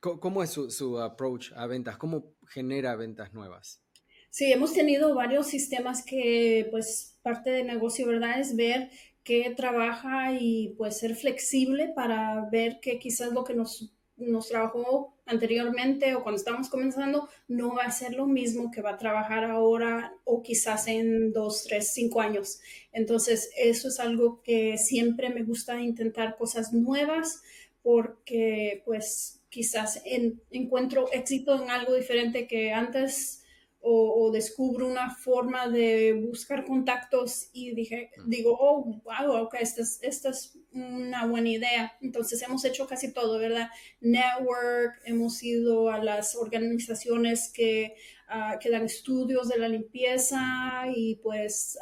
[0.00, 1.96] ¿Cómo, ¿Cómo, es su, su approach a ventas?
[1.98, 3.82] ¿Cómo genera ventas nuevas?
[4.30, 8.38] Sí, hemos tenido varios sistemas que, pues, parte del negocio, ¿verdad?
[8.38, 8.90] Es ver
[9.24, 15.14] que trabaja y pues ser flexible para ver que quizás lo que nos, nos trabajó
[15.26, 19.44] anteriormente o cuando estamos comenzando no va a ser lo mismo que va a trabajar
[19.44, 22.60] ahora o quizás en dos, tres, cinco años.
[22.92, 27.42] Entonces, eso es algo que siempre me gusta intentar cosas nuevas
[27.82, 30.02] porque pues quizás
[30.50, 33.39] encuentro éxito en algo diferente que antes
[33.82, 39.98] o, descubro una forma de buscar contactos y dije, digo, oh, wow, ok, esta es,
[40.02, 41.92] esta es una buena idea.
[42.00, 43.68] Entonces hemos hecho casi todo, ¿verdad?
[44.00, 47.94] Network, hemos ido a las organizaciones que,
[48.28, 51.78] uh, que dan estudios de la limpieza y pues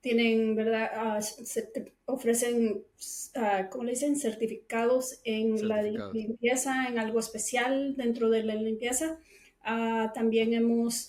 [0.00, 0.90] tienen, ¿verdad?
[0.94, 1.20] Ah,
[2.06, 2.84] ofrecen,
[3.36, 4.16] uh, ¿cómo le dicen?
[4.16, 9.18] Certificados en la limpieza, en algo especial dentro de la limpieza.
[9.62, 11.08] Ah, también hemos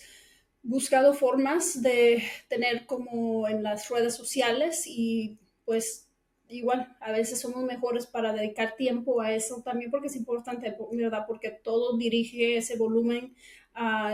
[0.62, 6.10] buscado formas de tener como en las redes sociales y pues
[6.48, 11.26] igual a veces somos mejores para dedicar tiempo a eso también porque es importante, ¿verdad?
[11.28, 13.36] Porque todo dirige ese volumen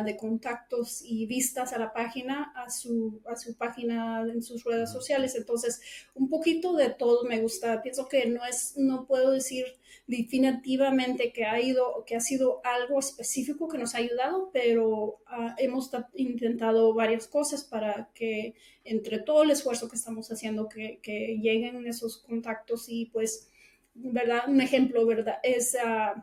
[0.03, 4.89] de contactos y vistas a la página, a su, a su página en sus redes
[4.89, 5.36] sociales.
[5.36, 5.82] Entonces,
[6.14, 7.82] un poquito de todo me gusta.
[7.82, 9.66] Pienso que no es, no puedo decir
[10.07, 15.55] definitivamente que ha ido, que ha sido algo específico que nos ha ayudado, pero ah,
[15.57, 18.55] hemos intentado varias cosas para que
[18.86, 23.49] entre todo el esfuerzo que estamos haciendo, que, que lleguen esos contactos y pues,
[23.93, 24.47] ¿verdad?
[24.47, 25.39] Un ejemplo, ¿verdad?
[25.43, 26.20] Es uh,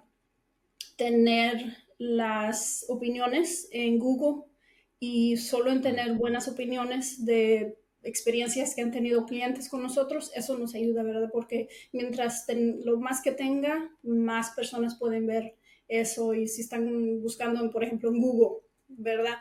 [0.96, 4.44] tener las opiniones en Google
[4.98, 10.56] y solo en tener buenas opiniones de experiencias que han tenido clientes con nosotros, eso
[10.58, 11.28] nos ayuda, ¿verdad?
[11.32, 12.46] Porque mientras
[12.84, 15.56] lo más que tenga, más personas pueden ver
[15.88, 19.36] eso y si están buscando, por ejemplo, en Google, ¿verdad?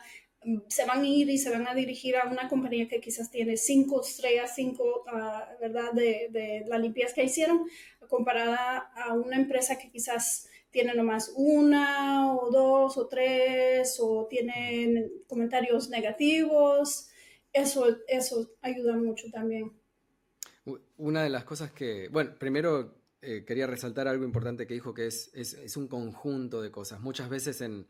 [0.68, 3.56] Se van a ir y se van a dirigir a una compañía que quizás tiene
[3.56, 5.92] cinco estrellas, cinco, ah, ¿verdad?
[5.92, 7.66] De, de la limpieza que hicieron,
[8.08, 15.10] comparada a una empresa que quizás tiene nomás una o dos o tres o tienen
[15.26, 17.08] comentarios negativos.
[17.50, 19.72] Eso, eso ayuda mucho también.
[20.98, 25.06] Una de las cosas que, bueno, primero eh, quería resaltar algo importante que dijo, que
[25.06, 27.00] es, es, un conjunto de cosas.
[27.00, 27.86] Muchas veces en,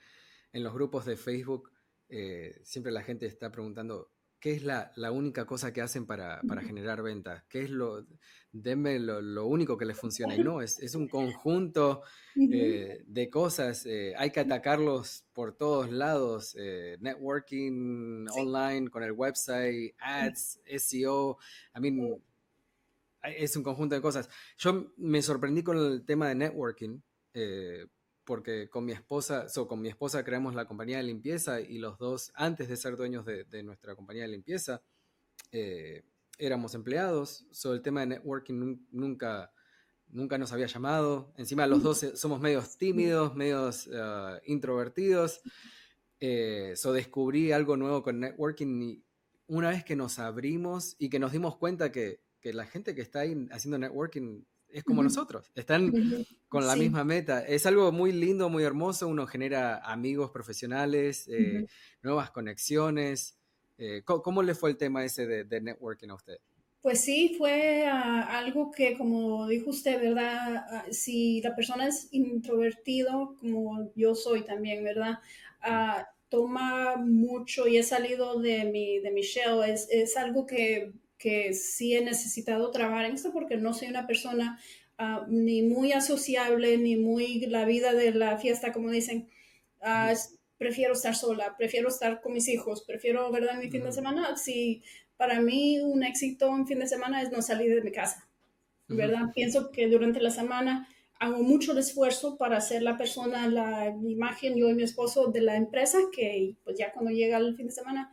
[0.53, 1.72] en los grupos de Facebook
[2.09, 4.12] eh, siempre la gente está preguntando,
[4.47, 7.42] ¿qué es la, la única cosa que hacen para, para generar ventas?
[7.49, 8.07] ¿Qué es lo,
[8.53, 10.36] denme lo, lo, único que les funciona?
[10.40, 12.03] Y no, es, es un conjunto
[12.36, 13.84] eh, de cosas.
[13.86, 16.55] Eh, hay que atacarlos por todos lados.
[16.57, 21.38] Eh, networking online, con el website, ads, SEO.
[21.74, 22.22] I mean,
[23.24, 24.28] es un conjunto de cosas.
[24.59, 27.01] Yo me sorprendí con el tema de networking
[28.27, 31.97] porque con mi esposa, so, con mi esposa creamos la compañía de limpieza y los
[31.97, 34.83] dos, antes de ser dueños de, nuestra compañía de limpieza,
[35.53, 36.05] eh,
[36.37, 37.47] éramos empleados.
[37.53, 39.53] sobre el tema de networking nunca,
[40.09, 41.33] nunca nos había llamado.
[41.37, 45.41] Encima los dos somos medios tímidos, medios uh, introvertidos.
[46.18, 49.05] Eh, so descubrí algo nuevo con networking y
[49.47, 53.03] una vez que nos abrimos y que nos dimos cuenta que, que la gente que
[53.03, 54.45] está ahí haciendo networking
[54.77, 55.91] es como nosotros, están
[56.49, 57.41] con la misma meta.
[57.41, 61.66] Es algo muy lindo, muy hermoso, uno genera amigos profesionales, eh,
[62.03, 63.39] nuevas conexiones.
[63.79, 66.37] Eh, ¿cómo, le fue el tema ese de, networking a usted?
[66.83, 70.66] Pues sí, fue ah, algo que, como dijo usted, ¿verdad?
[70.70, 75.20] Ah, si la persona es introvertido, como yo soy también, ¿verdad?
[75.62, 79.62] Ah, toma mucho y he salido de mi, de mi shell.
[79.66, 84.07] Es, es algo que que sí he necesitado trabajar en esto porque no soy una
[84.07, 84.59] persona
[84.99, 89.29] ah, ni muy asociable, ni muy la vida de la fiesta, como dicen.
[89.81, 90.12] Ah,
[90.59, 93.59] prefiero estar sola, prefiero estar con mis hijos, prefiero, ¿verdad?
[93.61, 94.83] Mi fin de semana, si
[95.17, 98.29] para mí un éxito en fin de semana es no salir de mi casa,
[98.89, 99.33] ¿verdad?
[99.35, 100.89] Pienso que durante la semana
[101.19, 105.41] hago mucho el esfuerzo para ser la persona, la imagen, yo y mi esposo de
[105.41, 108.11] la empresa, que pues ya cuando llega el fin de semana,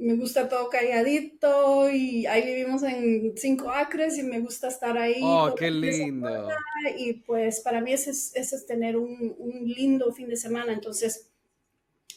[0.00, 5.20] me gusta todo calladito y ahí vivimos en cinco acres y me gusta estar ahí.
[5.22, 6.48] Oh, qué lindo.
[6.96, 10.72] Y pues para mí ese es, ese es tener un, un, lindo fin de semana.
[10.72, 11.28] Entonces,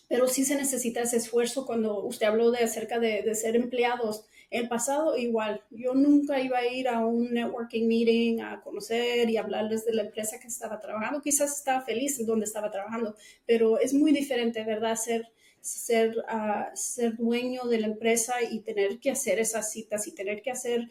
[0.08, 4.26] pero sí se necesita ese esfuerzo cuando usted habló de acerca de, de ser empleados.
[4.50, 9.36] El pasado igual, yo nunca iba a ir a un networking meeting a conocer y
[9.36, 11.22] hablarles de la empresa que estaba trabajando.
[11.22, 13.16] Quizás estaba feliz en donde estaba trabajando,
[13.46, 14.96] pero es muy diferente, ¿verdad?
[14.96, 15.33] Ser
[15.64, 20.42] ser, uh, ser dueño de la empresa y tener que hacer esas citas y tener
[20.42, 20.90] que hacer,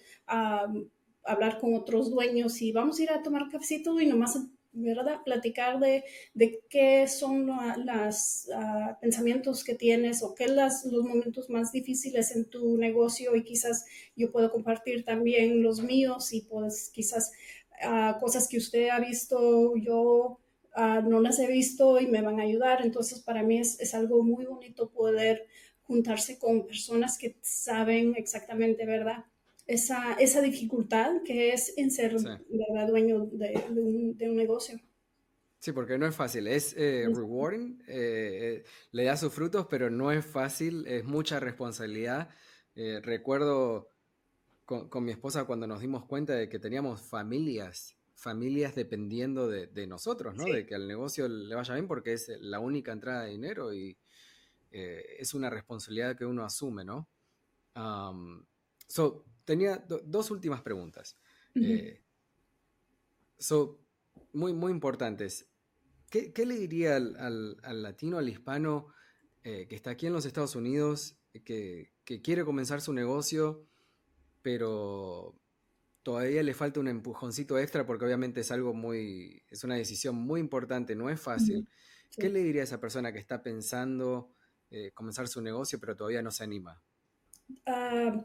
[1.24, 4.38] hablar con otros dueños y vamos a ir a tomar cafecito y nomás,
[4.72, 5.18] ¿verdad?
[5.24, 11.50] Platicar de, de qué son los uh, pensamientos que tienes o qué son los momentos
[11.50, 13.84] más difíciles en tu negocio y quizás
[14.16, 17.30] yo puedo compartir también los míos y pues quizás
[17.84, 20.38] uh, cosas que usted ha visto yo
[20.74, 22.80] Ah, no las he visto y me van a ayudar.
[22.82, 25.46] Entonces, para mí es, algo muy bonito poder
[25.82, 29.24] juntarse con personas que saben exactamente, ¿verdad?
[29.66, 32.16] Esa, esa dificultad que es en ser
[32.88, 34.80] dueño de, un, negocio.
[35.58, 39.90] Sí, porque no es fácil, es eh, rewarding, eh, eh, le da sus frutos, pero
[39.90, 42.30] no es fácil, es mucha responsabilidad.
[42.74, 43.90] recuerdo
[44.64, 49.86] con, con, mi esposa cuando nos dimos cuenta de que teníamos familias familias dependiendo de,
[49.88, 50.44] nosotros, ¿no?
[50.44, 53.98] De que al negocio le vaya bien porque es la única entrada de dinero y
[54.70, 57.08] eh, es una responsabilidad que uno asume, ¿no?
[58.86, 61.16] so, tenía dos últimas preguntas.
[61.56, 62.00] Eh,
[63.38, 63.80] so,
[64.32, 65.48] muy, muy importantes.
[66.08, 68.86] ¿Qué, le diría al, latino, al hispano
[69.42, 73.66] eh, que está aquí en los Estados Unidos, que, que quiere comenzar su negocio,
[74.42, 75.41] pero
[76.02, 80.40] todavía le falta un empujoncito extra porque obviamente es algo muy, es una decisión muy
[80.40, 81.68] importante, no es fácil.
[82.18, 84.34] ¿Qué le diría a esa persona que está pensando
[84.70, 86.82] eh, comenzar su negocio pero todavía no se anima?
[87.66, 88.24] Ah,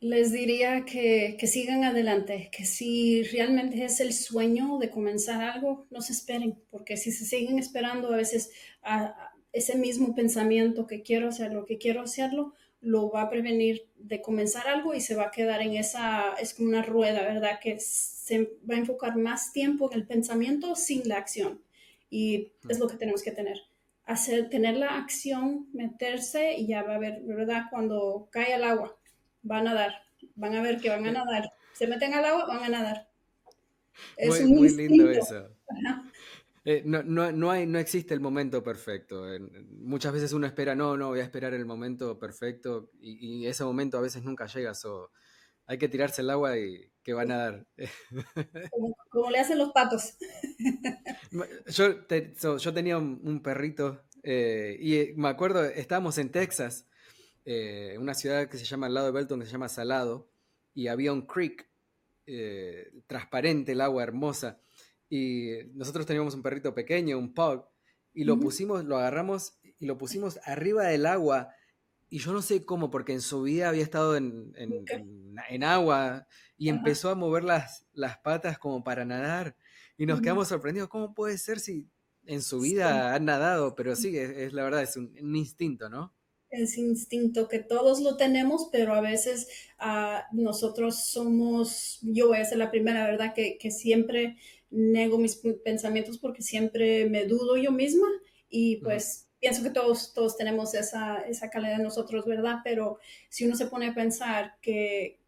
[0.00, 6.00] les diría que, sigan adelante, que si realmente es el sueño de comenzar algo, no
[6.00, 8.50] se esperen, porque si se siguen esperando a veces
[8.82, 14.22] a ese mismo pensamiento que quiero hacerlo, que quiero hacerlo, lo va a prevenir de
[14.22, 17.60] comenzar algo y se va a quedar en esa, es como una rueda, ¿verdad?
[17.60, 21.60] Que se va a enfocar más tiempo en el pensamiento sin la acción.
[22.08, 23.58] Y es lo que tenemos que tener.
[24.06, 27.64] hacer, tener la acción, meterse y ya va a ver, ¿verdad?
[27.70, 28.96] Cuando cae el agua,
[29.42, 29.92] van a nadar,
[30.34, 31.52] van a ver que van a nadar.
[31.74, 33.08] Se meten al agua, van a nadar.
[34.16, 35.48] Es muy, lindo eso.
[36.64, 39.24] Eh, no, no, no, hay, no existe el momento perfecto.
[39.70, 43.96] muchas veces uno espera, no, no, voy a esperar el momento perfecto y, ese momento
[43.96, 44.74] a veces nunca llega.
[44.74, 45.10] So,
[45.66, 47.66] hay que tirarse el agua y que van a dar.
[49.10, 50.16] Como, le hacen los patos.
[51.68, 52.06] Yo,
[52.58, 56.86] yo tenía un, perrito eh, y eh, me acuerdo, estábamos en Texas,
[57.98, 60.28] una ciudad que se llama al lado de Belton, que se llama Salado,
[60.74, 61.68] y había un creek
[63.06, 64.60] transparente, el agua hermosa.
[65.10, 67.64] Y nosotros teníamos un perrito pequeño, un pug,
[68.14, 71.52] y lo pusimos, lo agarramos y lo pusimos arriba del agua.
[72.08, 76.68] Y yo no sé cómo, porque en su vida había estado en, en, agua y
[76.68, 79.56] empezó a mover las, las patas como para nadar.
[79.96, 80.88] Y nos quedamos sorprendidos.
[80.88, 81.88] ¿Cómo puede ser si
[82.26, 83.74] en su vida han nadado?
[83.76, 86.14] Pero sí, es, la verdad, es un, instinto, ¿no?
[86.50, 89.46] ese instinto que todos lo tenemos, pero a veces
[89.78, 93.34] ah, nosotros somos, yo voy a ser la primera, ¿verdad?
[93.34, 94.36] Que, que siempre
[94.70, 98.06] nego mis pensamientos porque siempre me dudo yo misma
[98.48, 102.58] y pues pienso que todos, todos tenemos esa, esa calidad de nosotros, ¿verdad?
[102.62, 102.98] Pero
[103.28, 105.18] si uno se pone a pensar que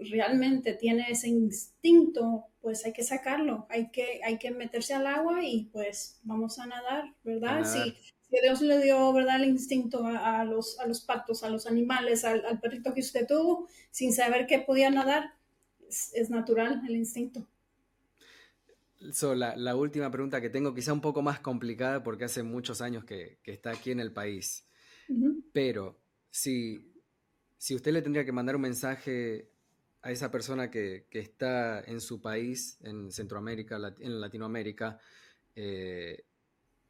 [0.00, 5.44] realmente tiene ese instinto, pues hay que sacarlo, hay que, hay que meterse al agua
[5.44, 7.64] y pues vamos a nadar, ¿verdad?
[7.64, 7.94] Si,
[8.30, 9.42] Dios le dio, ¿verdad?
[9.42, 13.66] El instinto a, los, a los patos, a los animales, al, perrito que usted tuvo,
[13.90, 15.32] sin saber que podía nadar,
[15.88, 17.48] es natural el instinto
[19.00, 23.38] la, última pregunta que tengo, quizá un poco más complicada porque hace muchos años que,
[23.44, 24.66] está aquí en el país.
[25.52, 25.98] Pero
[26.30, 26.92] si,
[27.56, 29.50] si usted le tendría que mandar un mensaje
[30.02, 34.98] a esa persona que, está en su país, en Centroamérica, en Latinoamérica,
[35.54, 36.24] eh,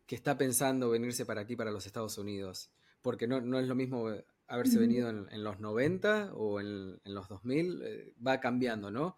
[0.07, 2.71] que está pensando venirse para aquí, para los Estados Unidos,
[3.03, 4.11] porque no, no es lo mismo
[4.49, 9.17] haberse venido en, los 90 o en, los 2000, eh, va cambiando, ¿no?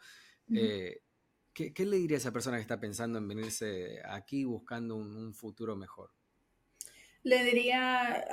[1.52, 5.76] ¿Qué, le diría a esa persona que está pensando en venirse aquí buscando un, futuro
[5.76, 6.10] mejor?
[7.22, 8.24] Le diría,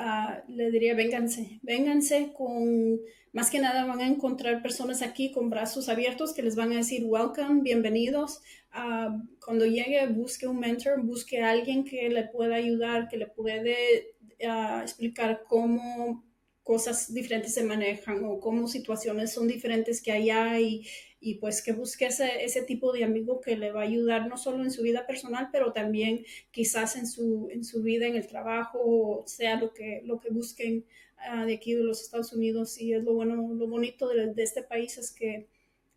[0.47, 2.99] uh, le diría, vénganse, vénganse con,
[3.33, 6.77] más que nada van a encontrar personas aquí con brazos abiertos que les van a
[6.77, 8.41] decir, welcome, bienvenidos.
[8.73, 13.27] Uh, cuando llegue, busque un mentor, busque a alguien que le pueda ayudar, que le
[13.27, 16.23] puede uh, explicar cómo
[16.63, 20.85] cosas diferentes se manejan o cómo situaciones son diferentes que allá y,
[21.19, 24.37] y pues que busque ese, ese, tipo de amigo que le va a ayudar no
[24.37, 28.27] solo en su vida personal, pero también quizás en su, en su vida, en el
[28.27, 30.85] trabajo, sea lo que, lo que busquen
[31.17, 32.79] ah, de aquí de los Estados Unidos.
[32.79, 35.47] Y es lo bueno, lo bonito de, de este país es que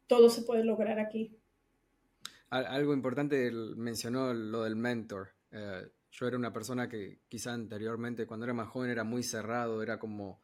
[0.07, 1.37] todo se puede lograr aquí.
[2.49, 5.29] Algo importante mencionó lo del mentor.
[5.53, 9.83] Eh, yo era una persona que quizá anteriormente, cuando era más joven, era muy cerrado,
[9.83, 10.41] era como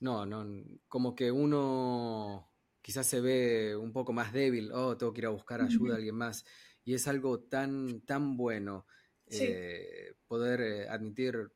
[0.00, 0.46] no, no,
[0.86, 2.47] como que uno
[2.82, 5.96] quizás se ve un poco más débil, oh, tengo que ir a buscar ayuda a
[5.96, 6.44] alguien más.
[6.84, 8.86] Y es algo tan, tan bueno
[9.30, 11.50] eh, poder eh, admitir,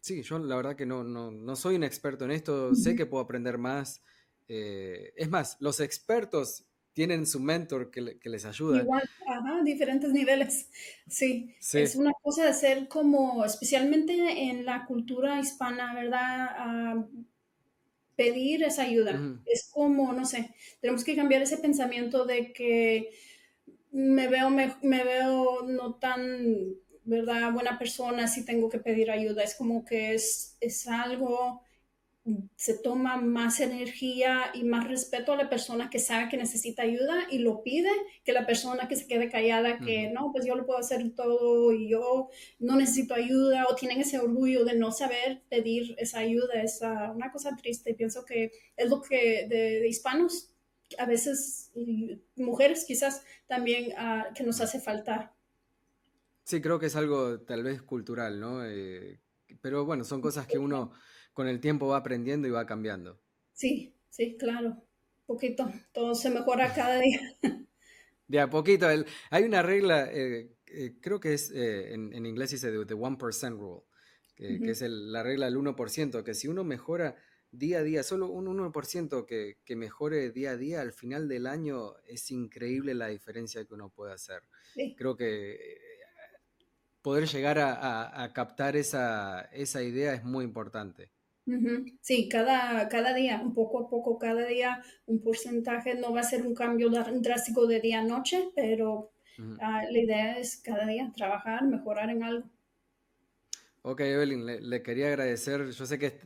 [0.00, 3.06] sí, yo la verdad que no, no, no soy un experto en esto, sé que
[3.06, 4.02] puedo aprender más.
[4.48, 8.82] Eh, es más, los expertos tienen su mentor que, les ayuda.
[8.82, 10.68] Igual, ajá, diferentes niveles.
[11.08, 11.54] Sí.
[11.74, 14.14] es una cosa de ser como, especialmente
[14.44, 16.46] en la cultura hispana, ¿verdad?
[16.56, 17.06] Ah,
[18.22, 19.20] pedir esa ayuda.
[19.46, 23.10] Es como, no sé, tenemos que cambiar ese pensamiento de que
[23.90, 27.52] me veo, me, veo no tan, ¿verdad?
[27.52, 29.42] Buena persona si tengo que pedir ayuda.
[29.42, 31.62] Es como que es, es algo
[32.54, 37.26] se toma más energía y más respeto a la persona que sabe que necesita ayuda
[37.28, 37.90] y lo pide
[38.24, 41.72] que la persona que se quede callada que no, pues yo lo puedo hacer todo
[41.72, 42.28] y yo
[42.60, 46.62] no necesito ayuda o tienen ese orgullo de no saber pedir esa ayuda.
[46.62, 47.94] Es una cosa triste.
[47.94, 50.54] Pienso que es lo que de, hispanos,
[50.98, 55.34] a veces, y mujeres quizás también, ah, que nos hace falta.
[56.44, 58.64] Sí, creo que es algo tal vez cultural, ¿no?
[58.64, 59.18] Eh,
[59.60, 60.92] pero bueno, son cosas que uno
[61.32, 63.20] con el tiempo va aprendiendo y va cambiando.
[63.52, 64.82] Sí, sí, claro.
[65.26, 67.20] Poquito, todo se mejora cada día.
[68.28, 68.86] De a poquito.
[68.88, 73.82] hay una regla, eh, eh, creo que es eh, en, inglés dice the, 1% rule,
[74.34, 77.14] que, es la regla del 1%, que si uno mejora
[77.50, 81.46] día a día, solo un 1% que, que, mejore día a día, al final del
[81.46, 84.42] año es increíble la diferencia que uno puede hacer.
[84.96, 85.78] Creo que
[87.02, 91.11] poder llegar a, a captar esa, esa idea es muy importante.
[92.00, 96.24] Sí, cada, cada día, un poco a poco, cada día un porcentaje, no va a
[96.24, 99.12] ser un cambio drástico de día a noche, pero
[99.60, 102.48] ah, la idea es cada día trabajar, mejorar en algo.
[103.82, 105.68] Ok, Evelyn, le, quería agradecer.
[105.70, 106.20] Yo sé que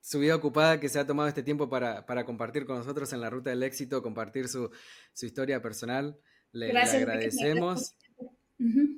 [0.00, 3.28] su vida ocupada, que se ha tomado este tiempo para, compartir con nosotros en la
[3.28, 4.70] ruta del éxito, compartir su,
[5.20, 6.18] historia personal.
[6.52, 7.94] Le, agradecemos.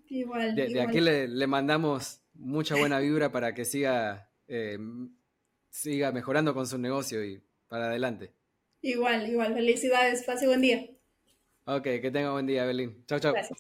[0.07, 4.79] igual, de, aquí le, mandamos mucha buena vibra para que siga, eh,
[5.79, 8.33] siga mejorando con su negocio y para adelante.
[8.83, 9.55] Igual, igual.
[9.55, 10.25] Felicidades.
[10.25, 10.85] Pase buen día.
[11.67, 13.05] Ok, que tenga buen día, Evelyn.
[13.07, 13.33] Chao, chao.
[13.33, 13.59] Gracias.